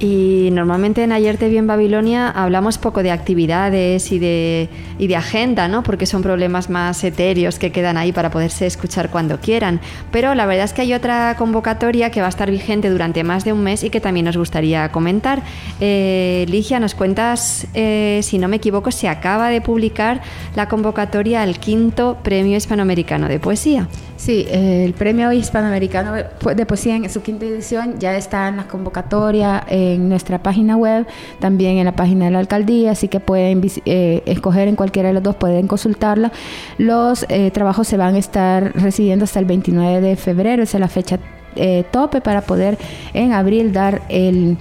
Y 0.00 0.48
normalmente 0.52 1.04
en 1.04 1.12
Ayer 1.12 1.36
te 1.36 1.50
vi 1.50 1.58
en 1.58 1.66
Babilonia 1.66 2.30
hablamos 2.30 2.78
poco 2.78 3.02
de 3.02 3.10
actividades 3.10 4.12
y 4.12 4.18
de, 4.18 4.70
y 4.98 5.08
de 5.08 5.16
agenda, 5.16 5.68
¿no? 5.68 5.82
Porque 5.82 6.06
son 6.06 6.22
problemas 6.22 6.70
más 6.70 7.04
etéreos 7.04 7.58
que 7.58 7.70
quedan 7.70 7.98
ahí 7.98 8.10
para 8.10 8.30
poderse 8.30 8.66
escuchar 8.66 9.10
cuando 9.10 9.40
quieran. 9.40 9.78
Pero 10.10 10.34
la 10.34 10.46
verdad 10.46 10.64
es 10.64 10.72
que 10.72 10.80
hay 10.80 10.94
otra 10.94 11.36
convocatoria 11.36 12.10
que 12.10 12.22
va 12.22 12.28
a 12.28 12.30
estar 12.30 12.50
vigente 12.50 12.88
durante 12.88 13.24
más 13.24 13.44
de 13.44 13.52
un 13.52 13.62
mes 13.62 13.84
y 13.84 13.90
que 13.90 14.00
también 14.00 14.24
nos 14.24 14.38
gustaría 14.38 14.90
comentar. 14.90 15.42
Eh, 15.80 16.46
Ligia, 16.48 16.80
nos 16.80 16.94
cuentas, 16.94 17.66
eh, 17.74 18.20
si 18.22 18.38
no 18.38 18.48
me 18.48 18.56
equivoco, 18.56 18.90
se 18.92 19.06
acaba 19.06 19.50
de 19.50 19.60
publicar 19.60 20.22
la 20.56 20.66
convocatoria 20.66 21.42
al 21.42 21.58
quinto 21.58 22.16
Premio 22.22 22.56
Hispanoamericano 22.56 23.28
de 23.28 23.38
Poesía. 23.38 23.86
Sí, 24.20 24.46
el 24.50 24.92
Premio 24.92 25.32
Hispanoamericano 25.32 26.12
de 26.12 26.66
Poesía 26.66 26.94
en 26.94 27.08
su 27.08 27.22
quinta 27.22 27.46
edición 27.46 27.98
ya 27.98 28.18
está 28.18 28.48
en 28.48 28.58
la 28.58 28.64
convocatoria 28.68 29.64
en 29.66 30.10
nuestra 30.10 30.42
página 30.42 30.76
web, 30.76 31.06
también 31.38 31.78
en 31.78 31.86
la 31.86 31.96
página 31.96 32.26
de 32.26 32.32
la 32.32 32.40
alcaldía, 32.40 32.90
así 32.90 33.08
que 33.08 33.18
pueden 33.18 33.62
eh, 33.86 34.22
escoger 34.26 34.68
en 34.68 34.76
cualquiera 34.76 35.08
de 35.08 35.14
los 35.14 35.22
dos, 35.22 35.36
pueden 35.36 35.66
consultarla. 35.66 36.32
Los 36.76 37.24
eh, 37.30 37.50
trabajos 37.50 37.88
se 37.88 37.96
van 37.96 38.14
a 38.14 38.18
estar 38.18 38.74
recibiendo 38.74 39.24
hasta 39.24 39.38
el 39.38 39.46
29 39.46 40.02
de 40.02 40.16
febrero, 40.16 40.64
esa 40.64 40.76
es 40.76 40.80
la 40.82 40.88
fecha 40.88 41.18
eh, 41.56 41.84
tope 41.90 42.20
para 42.20 42.42
poder 42.42 42.76
en 43.14 43.32
abril 43.32 43.72
dar 43.72 44.02
el 44.10 44.58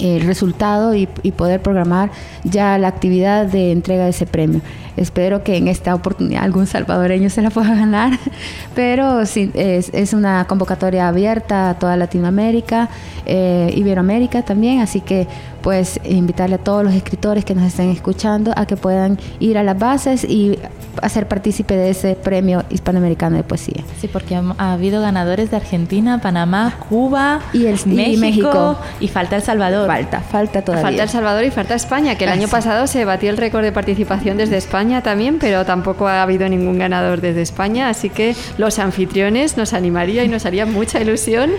el 0.00 0.22
resultado 0.22 0.94
y, 0.94 1.06
poder 1.06 1.60
programar 1.60 2.10
ya 2.42 2.78
la 2.78 2.88
actividad 2.88 3.46
de 3.46 3.70
entrega 3.70 4.04
de 4.04 4.10
ese 4.10 4.26
premio. 4.26 4.60
Espero 4.96 5.44
que 5.44 5.56
en 5.56 5.68
esta 5.68 5.94
oportunidad 5.94 6.42
algún 6.42 6.66
salvadoreño 6.66 7.30
se 7.30 7.42
la 7.42 7.50
pueda 7.50 7.74
ganar, 7.74 8.18
pero 8.74 9.24
sí, 9.26 9.50
es, 9.54 10.12
una 10.12 10.46
convocatoria 10.46 11.06
abierta 11.06 11.70
a 11.70 11.78
toda 11.78 11.96
Latinoamérica, 11.96 12.88
eh, 13.26 13.72
Iberoamérica 13.76 14.42
también, 14.42 14.80
así 14.80 15.00
que 15.00 15.28
pues 15.62 16.00
invitarle 16.04 16.56
a 16.56 16.58
todos 16.58 16.84
los 16.84 16.94
escritores 16.94 17.44
que 17.44 17.54
nos 17.54 17.64
estén 17.64 17.90
escuchando 17.90 18.52
a 18.56 18.66
que 18.66 18.76
puedan 18.76 19.18
ir 19.40 19.58
a 19.58 19.62
las 19.62 19.78
bases 19.78 20.24
y 20.24 20.58
hacer 21.02 21.28
partícipe 21.28 21.76
de 21.76 21.90
ese 21.90 22.14
premio 22.14 22.64
hispanoamericano 22.70 23.36
de 23.36 23.42
poesía. 23.42 23.84
Sí, 24.00 24.08
porque 24.08 24.34
ha, 24.36 24.72
habido 24.72 25.00
ganadores 25.00 25.50
de 25.50 25.56
Argentina, 25.56 26.20
Panamá, 26.20 26.76
Cuba 26.88 27.40
y, 27.52 27.66
el, 27.66 27.78
México, 27.86 28.78
y 29.00 29.08
falta 29.08 29.36
El 29.36 29.42
Salvador. 29.42 29.86
Falta, 29.86 30.20
falta 30.20 30.62
todavía. 30.62 30.86
Falta 30.86 31.02
El 31.04 31.08
Salvador 31.08 31.44
y 31.44 31.50
falta 31.50 31.74
España, 31.74 32.16
que 32.16 32.24
el 32.24 32.30
año 32.30 32.48
pasado 32.48 32.86
se 32.86 33.04
batió 33.04 33.30
el 33.30 33.36
récord 33.36 33.62
de 33.62 33.72
participación 33.72 34.36
desde 34.36 34.56
España 34.56 35.02
también, 35.02 35.38
pero 35.38 35.64
tampoco 35.64 36.08
ha 36.08 36.22
habido 36.22 36.48
ningún 36.48 36.78
ganador 36.78 37.20
desde 37.20 37.42
España, 37.42 37.88
así 37.88 38.10
que 38.10 38.34
los 38.56 38.78
anfitriones 38.78 39.56
nos 39.56 39.72
animaría 39.72 40.24
y 40.24 40.28
nos 40.28 40.46
haría 40.46 40.66
mucha 40.66 41.00
ilusión 41.00 41.50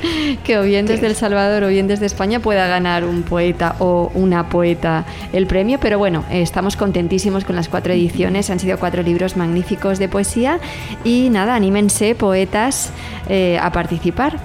que 0.44 0.58
o 0.58 0.64
bien 0.64 0.86
desde 0.86 1.08
El 1.08 1.16
Salvador 1.16 1.64
o 1.64 1.68
bien 1.68 1.88
desde 1.88 2.06
España 2.06 2.40
pueda 2.40 2.68
ganar 2.68 3.04
un 3.06 3.24
poeta 3.24 3.76
o 3.80 3.89
una 4.14 4.50
poeta 4.50 5.06
el 5.34 5.48
premio, 5.48 5.80
pero 5.80 5.98
bueno, 5.98 6.24
estamos 6.30 6.76
contentísimos 6.76 7.44
con 7.44 7.56
las 7.56 7.70
cuatro 7.70 7.94
ediciones, 7.94 8.50
han 8.50 8.60
sido 8.60 8.78
cuatro 8.78 9.04
libros 9.04 9.38
magníficos 9.38 10.00
de 10.00 10.10
poesía 10.10 10.60
y 11.04 11.30
nada, 11.30 11.56
anímense 11.56 12.16
poetas 12.16 12.92
eh, 13.28 13.58
a 13.62 13.72
participar. 13.72 14.40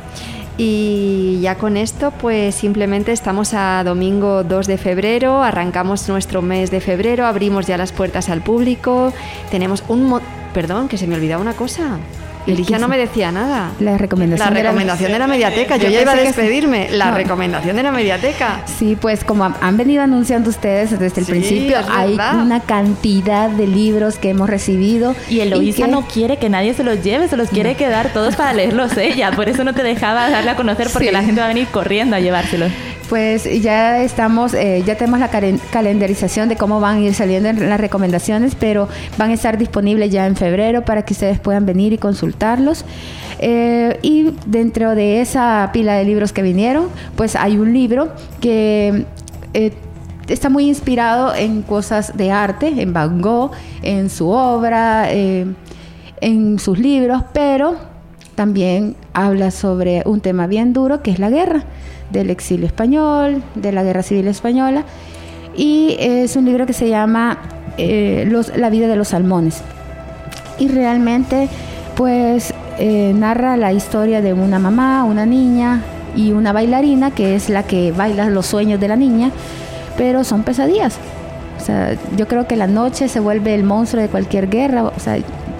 Y 0.56 1.40
ya 1.40 1.56
con 1.56 1.76
esto, 1.76 2.12
pues 2.12 2.54
simplemente 2.54 3.10
estamos 3.10 3.54
a 3.54 3.82
domingo 3.84 4.44
2 4.44 4.68
de 4.68 4.78
febrero, 4.78 5.42
arrancamos 5.42 6.08
nuestro 6.08 6.42
mes 6.42 6.70
de 6.70 6.80
febrero, 6.80 7.26
abrimos 7.26 7.66
ya 7.66 7.76
las 7.76 7.90
puertas 7.90 8.28
al 8.28 8.40
público, 8.40 9.12
tenemos 9.50 9.82
un... 9.88 10.20
Perdón, 10.52 10.86
que 10.86 10.96
se 10.96 11.08
me 11.08 11.16
olvidaba 11.16 11.42
una 11.42 11.54
cosa. 11.54 11.98
Ligia 12.46 12.78
no 12.78 12.88
me 12.88 12.98
decía 12.98 13.32
nada. 13.32 13.72
La 13.80 13.96
recomendación, 13.96 14.52
la 14.52 14.62
recomendación 14.62 15.12
de, 15.12 15.18
la... 15.18 15.26
mediateca. 15.26 15.76
Yo, 15.76 15.88
ya 15.88 16.02
iba 16.02 16.12
a 16.12 16.16
despedirme. 16.16 16.88
La 16.90 17.10
recomendación 17.12 17.76
de 17.76 17.82
la 17.82 17.92
mediateca. 17.92 18.62
Sí, 18.66 18.96
pues 19.00 19.24
como 19.24 19.44
han 19.44 19.76
venido 19.76 20.02
anunciando 20.02 20.50
ustedes 20.50 20.98
desde 20.98 21.20
el 21.20 21.26
principio, 21.26 21.78
hay 21.90 22.14
una 22.14 22.60
cantidad 22.60 23.48
de 23.50 23.66
libros 23.66 24.18
que 24.18 24.30
hemos 24.30 24.48
recibido. 24.48 25.14
Y 25.28 25.40
Eloisa 25.40 25.86
no 25.86 26.02
quiere 26.02 26.36
que 26.36 26.48
nadie 26.48 26.74
se 26.74 26.84
los 26.84 27.02
lleve, 27.02 27.28
se 27.28 27.36
los 27.36 27.48
quiere 27.48 27.76
quedar 27.76 28.12
todos 28.12 28.36
para 28.36 28.52
leerlos 28.52 28.96
ella. 28.96 29.30
Por 29.32 29.48
eso 29.48 29.64
no 29.64 29.74
te 29.74 29.82
dejaba 29.82 30.30
darle 30.30 30.50
a 30.50 30.56
conocer 30.56 30.88
porque 30.92 31.12
la 31.12 31.22
gente 31.22 31.40
va 31.40 31.46
a 31.46 31.48
venir 31.48 31.68
corriendo 31.68 32.16
a 32.16 32.20
llevárselos. 32.20 32.70
Pues 33.14 33.44
ya 33.62 34.02
estamos, 34.02 34.54
eh, 34.54 34.82
ya 34.84 34.96
tenemos 34.96 35.20
la 35.20 35.28
calendarización 35.28 36.48
de 36.48 36.56
cómo 36.56 36.80
van 36.80 36.96
a 36.96 37.00
ir 37.00 37.14
saliendo 37.14 37.52
las 37.52 37.78
recomendaciones, 37.78 38.56
pero 38.56 38.88
van 39.16 39.30
a 39.30 39.34
estar 39.34 39.56
disponibles 39.56 40.10
ya 40.10 40.26
en 40.26 40.34
febrero 40.34 40.84
para 40.84 41.04
que 41.04 41.12
ustedes 41.12 41.38
puedan 41.38 41.64
venir 41.64 41.92
y 41.92 41.98
consultarlos. 41.98 42.84
Eh, 43.38 44.00
y 44.02 44.34
dentro 44.46 44.96
de 44.96 45.20
esa 45.20 45.70
pila 45.72 45.94
de 45.94 46.04
libros 46.04 46.32
que 46.32 46.42
vinieron, 46.42 46.88
pues 47.14 47.36
hay 47.36 47.56
un 47.56 47.72
libro 47.72 48.08
que 48.40 49.06
eh, 49.52 49.72
está 50.26 50.48
muy 50.48 50.66
inspirado 50.66 51.36
en 51.36 51.62
cosas 51.62 52.16
de 52.16 52.32
arte, 52.32 52.66
en 52.66 52.92
Van 52.92 53.22
Gogh, 53.22 53.52
en 53.82 54.10
su 54.10 54.28
obra, 54.28 55.08
en 55.12 56.58
sus 56.58 56.80
libros, 56.80 57.22
pero 57.32 57.76
también 58.34 58.96
habla 59.12 59.52
sobre 59.52 60.02
un 60.04 60.20
tema 60.20 60.48
bien 60.48 60.72
duro 60.72 61.00
que 61.00 61.12
es 61.12 61.20
la 61.20 61.30
guerra 61.30 61.62
del 62.10 62.30
exilio 62.30 62.66
español, 62.66 63.42
de 63.54 63.72
la 63.72 63.82
guerra 63.82 64.02
civil 64.02 64.28
española, 64.28 64.84
y 65.56 65.96
es 65.98 66.36
un 66.36 66.44
libro 66.44 66.66
que 66.66 66.72
se 66.72 66.88
llama 66.88 67.38
eh, 67.78 68.28
La 68.56 68.70
vida 68.70 68.88
de 68.88 68.96
los 68.96 69.08
salmones. 69.08 69.62
Y 70.58 70.68
realmente, 70.68 71.48
pues, 71.96 72.54
eh, 72.78 73.12
narra 73.14 73.56
la 73.56 73.72
historia 73.72 74.20
de 74.20 74.32
una 74.32 74.58
mamá, 74.58 75.04
una 75.04 75.26
niña 75.26 75.82
y 76.16 76.32
una 76.32 76.52
bailarina, 76.52 77.12
que 77.12 77.34
es 77.34 77.48
la 77.48 77.62
que 77.62 77.92
baila 77.92 78.28
los 78.30 78.46
sueños 78.46 78.80
de 78.80 78.88
la 78.88 78.96
niña, 78.96 79.30
pero 79.96 80.24
son 80.24 80.42
pesadillas. 80.42 80.98
Yo 82.16 82.28
creo 82.28 82.46
que 82.46 82.56
la 82.56 82.66
noche 82.66 83.08
se 83.08 83.20
vuelve 83.20 83.54
el 83.54 83.64
monstruo 83.64 84.02
de 84.02 84.08
cualquier 84.08 84.50
guerra. 84.50 84.92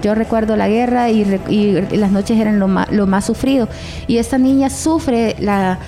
Yo 0.02 0.14
recuerdo 0.14 0.54
la 0.54 0.68
guerra 0.68 1.08
y, 1.08 1.24
las 1.92 2.12
noches 2.12 2.38
eran 2.38 2.58
lo 2.58 3.06
más 3.06 3.24
sufrido. 3.24 3.68
Y 4.06 4.18
esta 4.18 4.36
niña 4.36 4.68
sufre 4.68 5.34
la, 5.38 5.78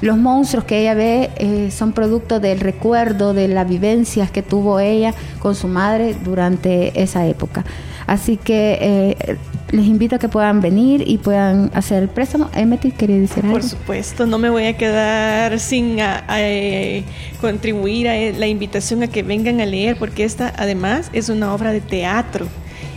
los 0.00 0.16
monstruos 0.16 0.64
que 0.64 0.80
ella 0.80 0.94
ve 0.94 1.30
eh, 1.36 1.70
son 1.70 1.92
producto 1.92 2.40
del 2.40 2.60
recuerdo 2.60 3.34
de 3.34 3.48
las 3.48 3.68
vivencias 3.68 4.30
que 4.30 4.42
tuvo 4.42 4.80
ella 4.80 5.14
con 5.40 5.54
su 5.54 5.68
madre 5.68 6.14
durante 6.24 7.00
esa 7.00 7.26
época. 7.26 7.64
Así 8.06 8.36
que 8.36 8.78
eh, 8.80 9.36
les 9.70 9.86
invito 9.86 10.16
a 10.16 10.18
que 10.18 10.28
puedan 10.28 10.60
venir 10.60 11.04
y 11.06 11.18
puedan 11.18 11.70
hacer 11.74 12.02
el 12.02 12.08
préstamo. 12.08 12.48
Emeti, 12.54 12.90
¿quería 12.90 13.18
decir 13.18 13.44
algo? 13.44 13.52
Por 13.52 13.62
supuesto, 13.62 14.26
no 14.26 14.38
me 14.38 14.48
voy 14.48 14.64
a 14.64 14.76
quedar 14.76 15.58
sin 15.58 15.98
eh, 15.98 17.04
contribuir 17.40 18.08
a 18.08 18.14
la 18.38 18.46
invitación 18.46 19.02
a 19.02 19.08
que 19.08 19.22
vengan 19.22 19.60
a 19.60 19.66
leer, 19.66 19.98
porque 19.98 20.24
esta 20.24 20.52
además 20.56 21.10
es 21.12 21.28
una 21.28 21.52
obra 21.52 21.72
de 21.72 21.80
teatro. 21.80 22.46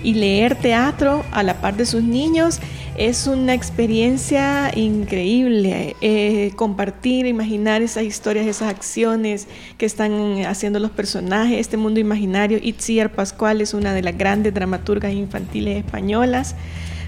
Y 0.03 0.15
leer 0.15 0.55
teatro 0.55 1.23
a 1.31 1.43
la 1.43 1.61
par 1.61 1.75
de 1.75 1.85
sus 1.85 2.01
niños 2.01 2.59
es 2.97 3.27
una 3.27 3.53
experiencia 3.53 4.71
increíble 4.75 5.95
eh, 6.01 6.51
compartir, 6.55 7.25
imaginar 7.25 7.81
esas 7.81 8.03
historias, 8.03 8.45
esas 8.47 8.69
acciones 8.69 9.47
que 9.77 9.85
están 9.85 10.45
haciendo 10.45 10.79
los 10.79 10.91
personajes, 10.91 11.59
este 11.59 11.77
mundo 11.77 11.99
imaginario. 11.99 12.59
Itziar 12.61 13.13
Pascual 13.13 13.61
es 13.61 13.73
una 13.73 13.93
de 13.93 14.01
las 14.01 14.17
grandes 14.17 14.53
dramaturgas 14.53 15.13
infantiles 15.13 15.77
españolas, 15.77 16.55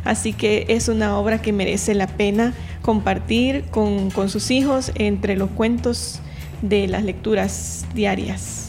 así 0.05 0.34
que 0.34 0.65
es 0.69 0.88
una 0.88 1.17
obra 1.17 1.41
que 1.41 1.51
merece 1.51 1.93
la 1.93 2.07
pena 2.07 2.53
compartir 2.81 3.65
con, 3.69 4.09
con 4.09 4.29
sus 4.29 4.51
hijos 4.51 4.91
entre 4.95 5.36
los 5.36 5.49
cuentos 5.49 6.21
de 6.61 6.88
las 6.88 7.03
lecturas 7.03 7.86
diarias. 7.93 8.62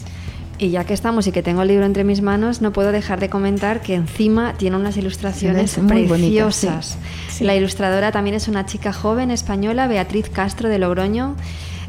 Y 0.57 0.69
ya 0.69 0.85
que 0.85 0.93
estamos 0.93 1.27
y 1.27 1.31
que 1.31 1.43
tengo 1.43 1.63
el 1.63 1.67
libro 1.67 1.85
entre 1.85 2.03
mis 2.03 2.21
manos, 2.21 2.61
no 2.61 2.71
puedo 2.71 2.91
dejar 2.91 3.19
de 3.19 3.29
comentar 3.29 3.81
que 3.81 3.93
encima 3.93 4.53
tiene 4.53 4.77
unas 4.77 4.95
ilustraciones 4.95 5.77
preciosas. 5.87 6.97
La 7.41 7.55
ilustradora 7.55 8.11
también 8.11 8.35
es 8.35 8.47
una 8.47 8.65
chica 8.65 8.93
joven 8.93 9.31
española, 9.31 9.87
Beatriz 9.87 10.29
Castro 10.29 10.69
de 10.69 10.79
Logroño. 10.79 11.35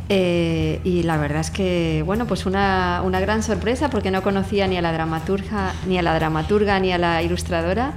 Eh, 0.09 0.81
y 0.85 1.03
la 1.03 1.17
verdad 1.17 1.41
es 1.41 1.51
que, 1.51 2.05
bueno, 2.07 2.27
pues 2.27 2.47
una, 2.47 3.03
una, 3.05 3.19
gran 3.19 3.43
sorpresa 3.43 3.91
porque 3.91 4.13
no 4.13 4.23
conocía 4.23 4.69
ni 4.69 4.77
a 4.77 4.83
la 4.83 4.93
dramaturga, 4.93 5.75
ni 5.89 5.99
a 5.99 6.03
la 6.03 6.15
dramaturga, 6.15 6.79
ni 6.79 6.93
a 6.93 6.99
la 6.99 7.25
ilustradora 7.25 7.93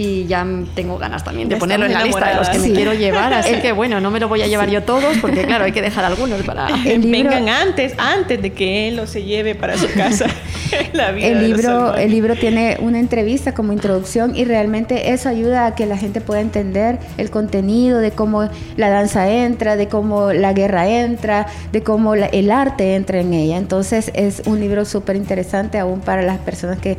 y 0.00 0.26
ya 0.26 0.46
tengo 0.74 0.96
ganas 0.96 1.24
también 1.24 1.50
de 1.50 1.56
ponerlo 1.56 1.84
en 1.84 1.92
la 1.92 2.02
lista 2.02 2.30
de 2.30 2.34
los 2.36 2.48
que 2.48 2.58
me 2.58 2.72
quiero 2.72 2.94
llevar, 2.94 3.34
así 3.34 3.56
que 3.62 3.72
bueno, 3.72 4.00
no 4.00 4.10
me 4.10 4.18
lo 4.18 4.28
voy 4.28 4.40
a 4.40 4.46
llevar 4.46 4.70
yo 4.70 4.82
todos 4.82 5.18
porque 5.18 5.44
claro, 5.44 5.64
hay 5.64 5.72
que 5.72 5.82
dejar 5.82 6.06
algunos 6.06 6.40
para 6.42 6.68
el 6.86 7.00
vengan 7.00 7.50
antes, 7.50 7.92
antes 7.98 8.40
de 8.40 8.50
que 8.54 8.88
él 8.88 8.96
lo 8.96 9.06
se 9.06 9.24
lleve 9.24 9.54
para 9.54 9.76
su 9.76 9.92
casa. 9.92 10.24
el 11.18 11.42
libro, 11.42 11.94
el 11.96 12.10
libro 12.10 12.34
tiene 12.34 12.78
una 12.80 12.98
entrevista 12.98 13.52
como 13.52 13.74
introducción 13.74 14.34
y 14.34 14.44
realmente 14.46 15.12
eso 15.12 15.28
ayuda 15.28 15.66
a 15.66 15.74
que 15.74 15.84
la 15.84 15.98
gente 15.98 16.22
pueda 16.22 16.40
entender 16.40 16.98
el 17.18 17.30
contenido 17.30 17.98
de 17.98 18.12
cómo 18.12 18.48
la 18.76 18.88
danza 18.88 19.30
entra, 19.30 19.76
de 19.76 19.88
cómo 19.88 20.32
la 20.32 20.54
guerra 20.54 20.88
entra, 20.88 21.46
de 21.72 21.82
cómo 21.82 22.14
el 22.14 22.50
arte 22.50 22.94
entra 22.94 23.20
en 23.20 23.34
ella. 23.34 23.58
Entonces 23.58 24.10
es 24.14 24.42
un 24.46 24.60
libro 24.60 24.86
súper 24.86 25.16
interesante 25.16 25.78
aún 25.78 26.00
para 26.00 26.22
las 26.22 26.38
personas 26.38 26.78
que 26.78 26.96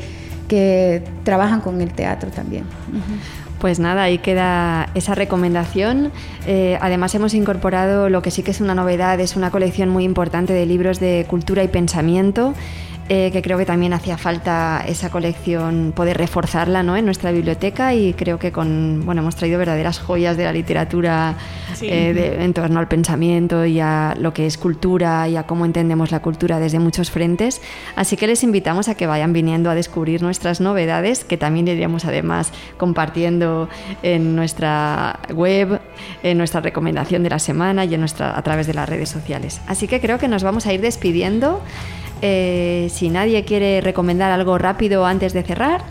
que 0.51 1.01
trabajan 1.23 1.61
con 1.61 1.79
el 1.79 1.93
teatro 1.93 2.29
también. 2.29 2.65
Pues 3.61 3.79
nada, 3.79 4.03
ahí 4.03 4.17
queda 4.17 4.89
esa 4.95 5.15
recomendación. 5.15 6.11
Eh, 6.45 6.77
además 6.81 7.15
hemos 7.15 7.33
incorporado 7.33 8.09
lo 8.09 8.21
que 8.21 8.31
sí 8.31 8.43
que 8.43 8.51
es 8.51 8.59
una 8.59 8.75
novedad, 8.75 9.17
es 9.21 9.37
una 9.37 9.49
colección 9.49 9.87
muy 9.87 10.03
importante 10.03 10.51
de 10.51 10.65
libros 10.65 10.99
de 10.99 11.25
cultura 11.29 11.63
y 11.63 11.69
pensamiento 11.69 12.53
eh, 13.09 13.29
que 13.31 13.41
creo 13.41 13.57
que 13.57 13.65
también 13.65 13.93
hacía 13.93 14.17
falta 14.17 14.83
esa 14.87 15.09
colección, 15.09 15.91
poder 15.95 16.17
reforzarla 16.17 16.81
¿no? 16.81 16.95
en 16.95 17.05
nuestra 17.05 17.31
biblioteca 17.31 17.93
y 17.93 18.13
creo 18.13 18.39
que 18.39 18.51
con, 18.51 19.01
bueno, 19.05 19.21
hemos 19.21 19.35
traído 19.35 19.59
verdaderas 19.59 19.99
joyas 19.99 20.37
de 20.37 20.45
la 20.45 20.53
literatura 20.53 21.35
eh, 21.81 22.37
en 22.39 22.53
torno 22.53 22.79
al 22.79 22.87
pensamiento 22.87 23.65
y 23.65 23.79
a 23.79 24.15
lo 24.17 24.33
que 24.33 24.45
es 24.45 24.57
cultura 24.57 25.27
y 25.27 25.35
a 25.35 25.43
cómo 25.43 25.65
entendemos 25.65 26.11
la 26.11 26.21
cultura 26.21 26.59
desde 26.59 26.79
muchos 26.79 27.11
frentes. 27.11 27.61
Así 27.95 28.15
que 28.15 28.27
les 28.27 28.43
invitamos 28.43 28.87
a 28.87 28.95
que 28.95 29.07
vayan 29.07 29.33
viniendo 29.33 29.69
a 29.69 29.75
descubrir 29.75 30.21
nuestras 30.21 30.61
novedades, 30.61 31.25
que 31.25 31.37
también 31.37 31.67
iríamos 31.67 32.05
además 32.05 32.53
compartiendo 32.77 33.67
en 34.03 34.35
nuestra 34.35 35.19
web, 35.33 35.81
en 36.23 36.37
nuestra 36.37 36.61
recomendación 36.61 37.23
de 37.23 37.29
la 37.29 37.39
semana 37.39 37.83
y 37.85 37.93
en 37.93 37.99
nuestra, 37.99 38.37
a 38.37 38.41
través 38.41 38.67
de 38.67 38.73
las 38.73 38.87
redes 38.87 39.09
sociales. 39.09 39.61
Así 39.67 39.87
que 39.87 39.99
creo 39.99 40.17
que 40.17 40.27
nos 40.27 40.43
vamos 40.43 40.65
a 40.65 40.73
ir 40.73 40.81
despidiendo. 40.81 41.61
Eh, 42.21 42.89
si 42.91 43.09
nadie 43.09 43.43
quiere 43.45 43.81
recomendar 43.81 44.31
algo 44.31 44.57
rápido 44.57 45.05
antes 45.05 45.33
de 45.33 45.43
cerrar. 45.43 45.81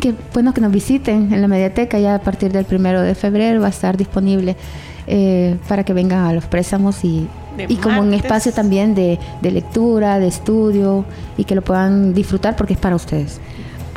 Que 0.00 0.14
bueno 0.32 0.54
que 0.54 0.60
nos 0.60 0.72
visiten 0.72 1.32
en 1.32 1.40
la 1.40 1.48
mediateca 1.48 1.98
ya 1.98 2.14
a 2.16 2.20
partir 2.20 2.52
del 2.52 2.64
primero 2.64 3.02
de 3.02 3.14
febrero 3.14 3.60
va 3.60 3.66
a 3.66 3.70
estar 3.70 3.96
disponible 3.96 4.56
eh, 5.06 5.56
para 5.68 5.82
que 5.84 5.92
vengan 5.92 6.24
a 6.26 6.32
los 6.32 6.46
préstamos 6.46 7.04
y, 7.04 7.26
y 7.68 7.76
como 7.76 8.02
un 8.02 8.14
espacio 8.14 8.52
también 8.52 8.94
de, 8.94 9.18
de 9.42 9.50
lectura, 9.50 10.20
de 10.20 10.28
estudio 10.28 11.04
y 11.36 11.44
que 11.44 11.56
lo 11.56 11.62
puedan 11.62 12.14
disfrutar 12.14 12.54
porque 12.54 12.74
es 12.74 12.78
para 12.78 12.94
ustedes. 12.94 13.40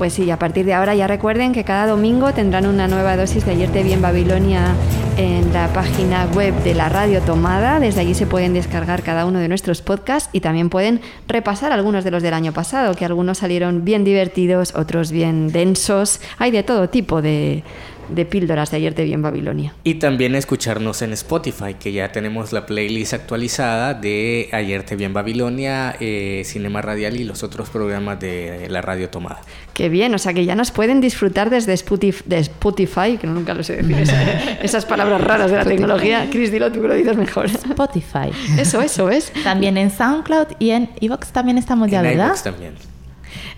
Pues 0.01 0.13
sí, 0.13 0.31
a 0.31 0.39
partir 0.39 0.65
de 0.65 0.73
ahora 0.73 0.95
ya 0.95 1.05
recuerden 1.05 1.53
que 1.53 1.63
cada 1.63 1.85
domingo 1.85 2.33
tendrán 2.33 2.65
una 2.65 2.87
nueva 2.87 3.15
dosis 3.15 3.45
de 3.45 3.51
Ayer 3.51 3.69
te 3.69 3.83
vi 3.83 3.93
en 3.93 4.01
Babilonia 4.01 4.73
en 5.15 5.53
la 5.53 5.71
página 5.73 6.25
web 6.33 6.55
de 6.63 6.73
la 6.73 6.89
Radio 6.89 7.21
Tomada. 7.21 7.79
Desde 7.79 8.01
allí 8.01 8.15
se 8.15 8.25
pueden 8.25 8.55
descargar 8.55 9.03
cada 9.03 9.27
uno 9.27 9.37
de 9.37 9.47
nuestros 9.47 9.83
podcasts 9.83 10.31
y 10.33 10.39
también 10.39 10.71
pueden 10.71 11.01
repasar 11.27 11.71
algunos 11.71 12.03
de 12.03 12.09
los 12.09 12.23
del 12.23 12.33
año 12.33 12.51
pasado, 12.51 12.95
que 12.95 13.05
algunos 13.05 13.37
salieron 13.37 13.85
bien 13.85 14.03
divertidos, 14.03 14.73
otros 14.73 15.11
bien 15.11 15.49
densos. 15.49 16.19
Hay 16.39 16.49
de 16.49 16.63
todo 16.63 16.89
tipo 16.89 17.21
de, 17.21 17.63
de 18.11 18.25
píldoras 18.25 18.71
de 18.71 18.77
Ayer 18.77 18.93
te 18.93 19.03
vi 19.03 19.13
en 19.13 19.21
Babilonia. 19.21 19.73
Y 19.83 19.95
también 19.95 20.35
escucharnos 20.35 21.01
en 21.01 21.13
Spotify, 21.13 21.75
que 21.79 21.91
ya 21.91 22.11
tenemos 22.11 22.53
la 22.53 22.65
playlist 22.65 23.13
actualizada 23.13 23.93
de 23.93 24.49
Ayer 24.51 24.83
te 24.83 24.95
vi 24.95 25.03
en 25.05 25.13
Babilonia, 25.13 25.95
eh, 25.99 26.43
Cinema 26.45 26.81
Radial 26.81 27.17
y 27.19 27.23
los 27.23 27.43
otros 27.43 27.69
programas 27.69 28.19
de 28.19 28.67
la 28.69 28.81
Radio 28.81 29.09
Tomada. 29.09 29.41
Qué 29.73 29.89
bien, 29.89 30.13
o 30.13 30.17
sea 30.17 30.33
que 30.33 30.45
ya 30.45 30.55
nos 30.55 30.71
pueden 30.71 31.01
disfrutar 31.01 31.49
desde 31.49 31.73
Spotify, 31.73 32.21
de 32.25 32.37
Spotify 32.39 33.17
que 33.19 33.25
nunca 33.27 33.53
lo 33.53 33.63
sé 33.63 33.77
decir, 33.77 33.97
esa- 33.99 34.21
esas 34.61 34.85
palabras 34.85 35.21
raras 35.21 35.49
de 35.49 35.57
la 35.57 35.65
tecnología. 35.65 36.27
Cris, 36.31 36.51
dilo 36.51 36.71
tú 36.71 36.81
que 36.81 36.87
lo 36.89 36.93
dices 36.93 37.15
mejor. 37.17 37.45
Spotify. 37.45 38.29
Eso, 38.57 38.81
eso 38.81 39.09
es. 39.09 39.31
También 39.43 39.77
en 39.77 39.89
SoundCloud 39.91 40.47
y 40.59 40.71
en 40.71 40.89
Evox 40.99 41.31
también 41.31 41.57
estamos 41.57 41.89
ya, 41.89 41.99
en 41.99 42.03
¿verdad? 42.03 42.27
iVoox 42.27 42.43
también. 42.43 42.90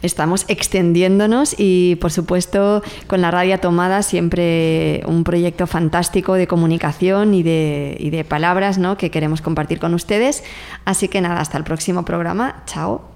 Estamos 0.04 0.43
extendiéndonos 0.49 1.56
y, 1.58 1.95
por 1.95 2.12
supuesto, 2.12 2.84
con 3.08 3.22
la 3.22 3.32
radio 3.32 3.58
tomada 3.58 4.04
siempre 4.04 5.01
un 5.08 5.24
proyecto 5.24 5.66
fantástico 5.66 6.34
de 6.34 6.45
comunicación 6.45 7.34
y 7.34 7.41
de, 7.41 7.95
y 7.99 8.10
de 8.10 8.26
palabras 8.26 8.78
¿no? 8.78 8.97
que 8.97 9.10
queremos 9.10 9.41
compartir 9.41 9.80
con 9.80 9.93
ustedes. 9.93 10.43
Así 10.84 11.08
que 11.08 11.22
nada, 11.22 11.39
hasta 11.39 11.58
el 11.58 11.64
próximo 11.64 12.04
programa. 12.04 12.64
Chao. 12.66 13.14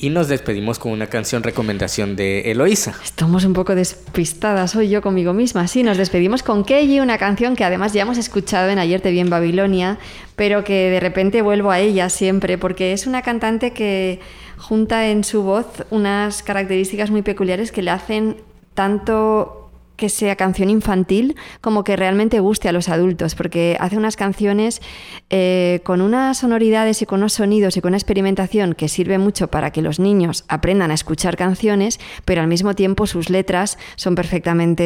Y 0.00 0.10
nos 0.10 0.28
despedimos 0.28 0.78
con 0.78 0.92
una 0.92 1.08
canción 1.08 1.42
recomendación 1.42 2.14
de 2.14 2.52
Eloísa. 2.52 2.94
Estamos 3.02 3.44
un 3.44 3.52
poco 3.52 3.74
despistadas 3.74 4.76
hoy 4.76 4.88
yo 4.88 5.02
conmigo 5.02 5.32
misma. 5.32 5.66
Sí, 5.66 5.82
nos 5.82 5.96
despedimos 5.96 6.44
con 6.44 6.64
Keiji, 6.64 7.00
una 7.00 7.18
canción 7.18 7.56
que 7.56 7.64
además 7.64 7.92
ya 7.92 8.02
hemos 8.02 8.16
escuchado 8.16 8.70
en 8.70 8.78
Ayer 8.78 9.00
te 9.00 9.10
vi 9.10 9.18
en 9.18 9.28
Babilonia, 9.28 9.98
pero 10.36 10.62
que 10.62 10.88
de 10.90 11.00
repente 11.00 11.42
vuelvo 11.42 11.72
a 11.72 11.80
ella 11.80 12.10
siempre, 12.10 12.58
porque 12.58 12.92
es 12.92 13.08
una 13.08 13.22
cantante 13.22 13.72
que 13.72 14.20
junta 14.58 15.06
en 15.08 15.24
su 15.24 15.42
voz 15.42 15.66
unas 15.90 16.42
características 16.42 17.10
muy 17.10 17.22
peculiares 17.22 17.72
que 17.72 17.82
le 17.82 17.90
hacen 17.90 18.36
tanto 18.74 19.57
que 19.98 20.08
sea 20.08 20.36
canción 20.36 20.70
infantil 20.70 21.36
como 21.60 21.82
que 21.84 21.96
realmente 21.96 22.38
guste 22.38 22.68
a 22.68 22.72
los 22.72 22.88
adultos, 22.88 23.34
porque 23.34 23.76
hace 23.80 23.96
unas 23.96 24.16
canciones 24.16 24.80
eh, 25.28 25.80
con 25.82 26.00
unas 26.00 26.38
sonoridades 26.38 27.02
y 27.02 27.06
con 27.06 27.18
unos 27.18 27.34
sonidos 27.34 27.76
y 27.76 27.80
con 27.80 27.90
una 27.90 27.98
experimentación 27.98 28.74
que 28.74 28.88
sirve 28.88 29.18
mucho 29.18 29.48
para 29.48 29.72
que 29.72 29.82
los 29.82 29.98
niños 29.98 30.44
aprendan 30.48 30.92
a 30.92 30.94
escuchar 30.94 31.36
canciones, 31.36 31.98
pero 32.24 32.40
al 32.40 32.46
mismo 32.46 32.74
tiempo 32.74 33.06
sus 33.08 33.28
letras 33.28 33.76
son 33.96 34.14
perfectamente 34.14 34.84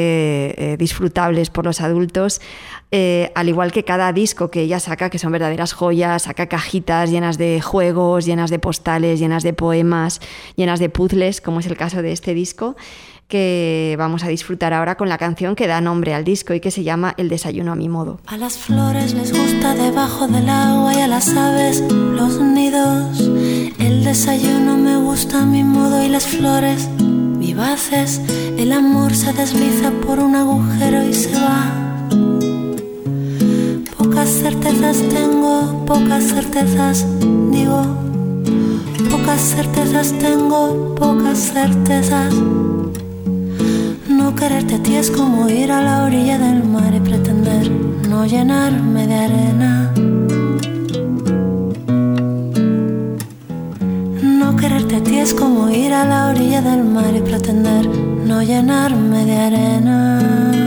eh, 0.56 0.76
disfrutables 0.78 1.50
por 1.50 1.66
los 1.66 1.82
adultos, 1.82 2.40
eh, 2.90 3.30
al 3.34 3.50
igual 3.50 3.70
que 3.70 3.84
cada 3.84 4.14
disco 4.14 4.50
que 4.50 4.62
ella 4.62 4.80
saca, 4.80 5.10
que 5.10 5.18
son 5.18 5.30
verdaderas 5.30 5.74
joyas, 5.74 6.22
saca 6.22 6.46
cajitas 6.46 7.10
llenas 7.10 7.36
de 7.36 7.60
juegos, 7.60 8.24
llenas 8.24 8.50
de 8.50 8.58
postales, 8.58 9.20
llenas 9.20 9.42
de 9.42 9.52
poemas, 9.52 10.22
llenas 10.56 10.80
de 10.80 10.88
puzzles, 10.88 11.42
como 11.42 11.60
es 11.60 11.66
el 11.66 11.76
caso 11.76 12.00
de 12.00 12.12
este 12.12 12.32
disco 12.32 12.76
que 13.32 13.96
vamos 13.96 14.24
a 14.24 14.28
disfrutar 14.28 14.74
ahora 14.74 14.96
con 14.98 15.08
la 15.08 15.16
canción 15.16 15.56
que 15.56 15.66
da 15.66 15.80
nombre 15.80 16.12
al 16.12 16.22
disco 16.22 16.52
y 16.52 16.60
que 16.60 16.70
se 16.70 16.84
llama 16.84 17.14
El 17.16 17.30
desayuno 17.30 17.72
a 17.72 17.74
mi 17.74 17.88
modo. 17.88 18.20
A 18.26 18.36
las 18.36 18.58
flores 18.58 19.14
les 19.14 19.32
gusta 19.32 19.74
debajo 19.74 20.28
del 20.28 20.50
agua 20.50 20.92
y 20.92 21.00
a 21.00 21.06
las 21.06 21.34
aves 21.34 21.82
los 21.90 22.38
nidos. 22.38 23.20
El 23.78 24.04
desayuno 24.04 24.76
me 24.76 24.98
gusta 24.98 25.40
a 25.40 25.46
mi 25.46 25.64
modo 25.64 26.04
y 26.04 26.08
las 26.08 26.26
flores 26.26 26.90
vivaces. 26.98 28.20
El 28.58 28.70
amor 28.70 29.14
se 29.14 29.32
desliza 29.32 29.90
por 30.06 30.18
un 30.18 30.36
agujero 30.36 31.02
y 31.02 31.14
se 31.14 31.32
va. 31.32 31.72
Pocas 33.96 34.28
certezas 34.28 34.98
tengo, 35.08 35.86
pocas 35.86 36.24
certezas 36.24 37.06
digo. 37.50 37.82
Pocas 39.10 39.40
certezas 39.40 40.12
tengo, 40.18 40.94
pocas 40.96 41.38
certezas. 41.38 42.34
No 44.32 44.38
quererte 44.38 44.76
a 44.76 44.82
ti 44.82 44.94
es 44.94 45.10
como 45.10 45.46
ir 45.50 45.70
a 45.70 45.82
la 45.82 46.04
orilla 46.04 46.38
del 46.38 46.64
mar 46.64 46.94
y 46.94 47.00
pretender 47.00 47.70
no 48.08 48.24
llenarme 48.24 49.06
de 49.06 49.14
arena. 49.14 49.92
No 54.22 54.56
quererte 54.56 54.96
a 54.96 55.04
ti 55.04 55.18
es 55.18 55.34
como 55.34 55.68
ir 55.68 55.92
a 55.92 56.06
la 56.06 56.28
orilla 56.30 56.62
del 56.62 56.82
mar 56.82 57.14
y 57.14 57.20
pretender 57.20 57.86
no 57.86 58.42
llenarme 58.42 59.26
de 59.26 59.36
arena. 59.36 60.61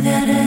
Llenarme 0.00 0.37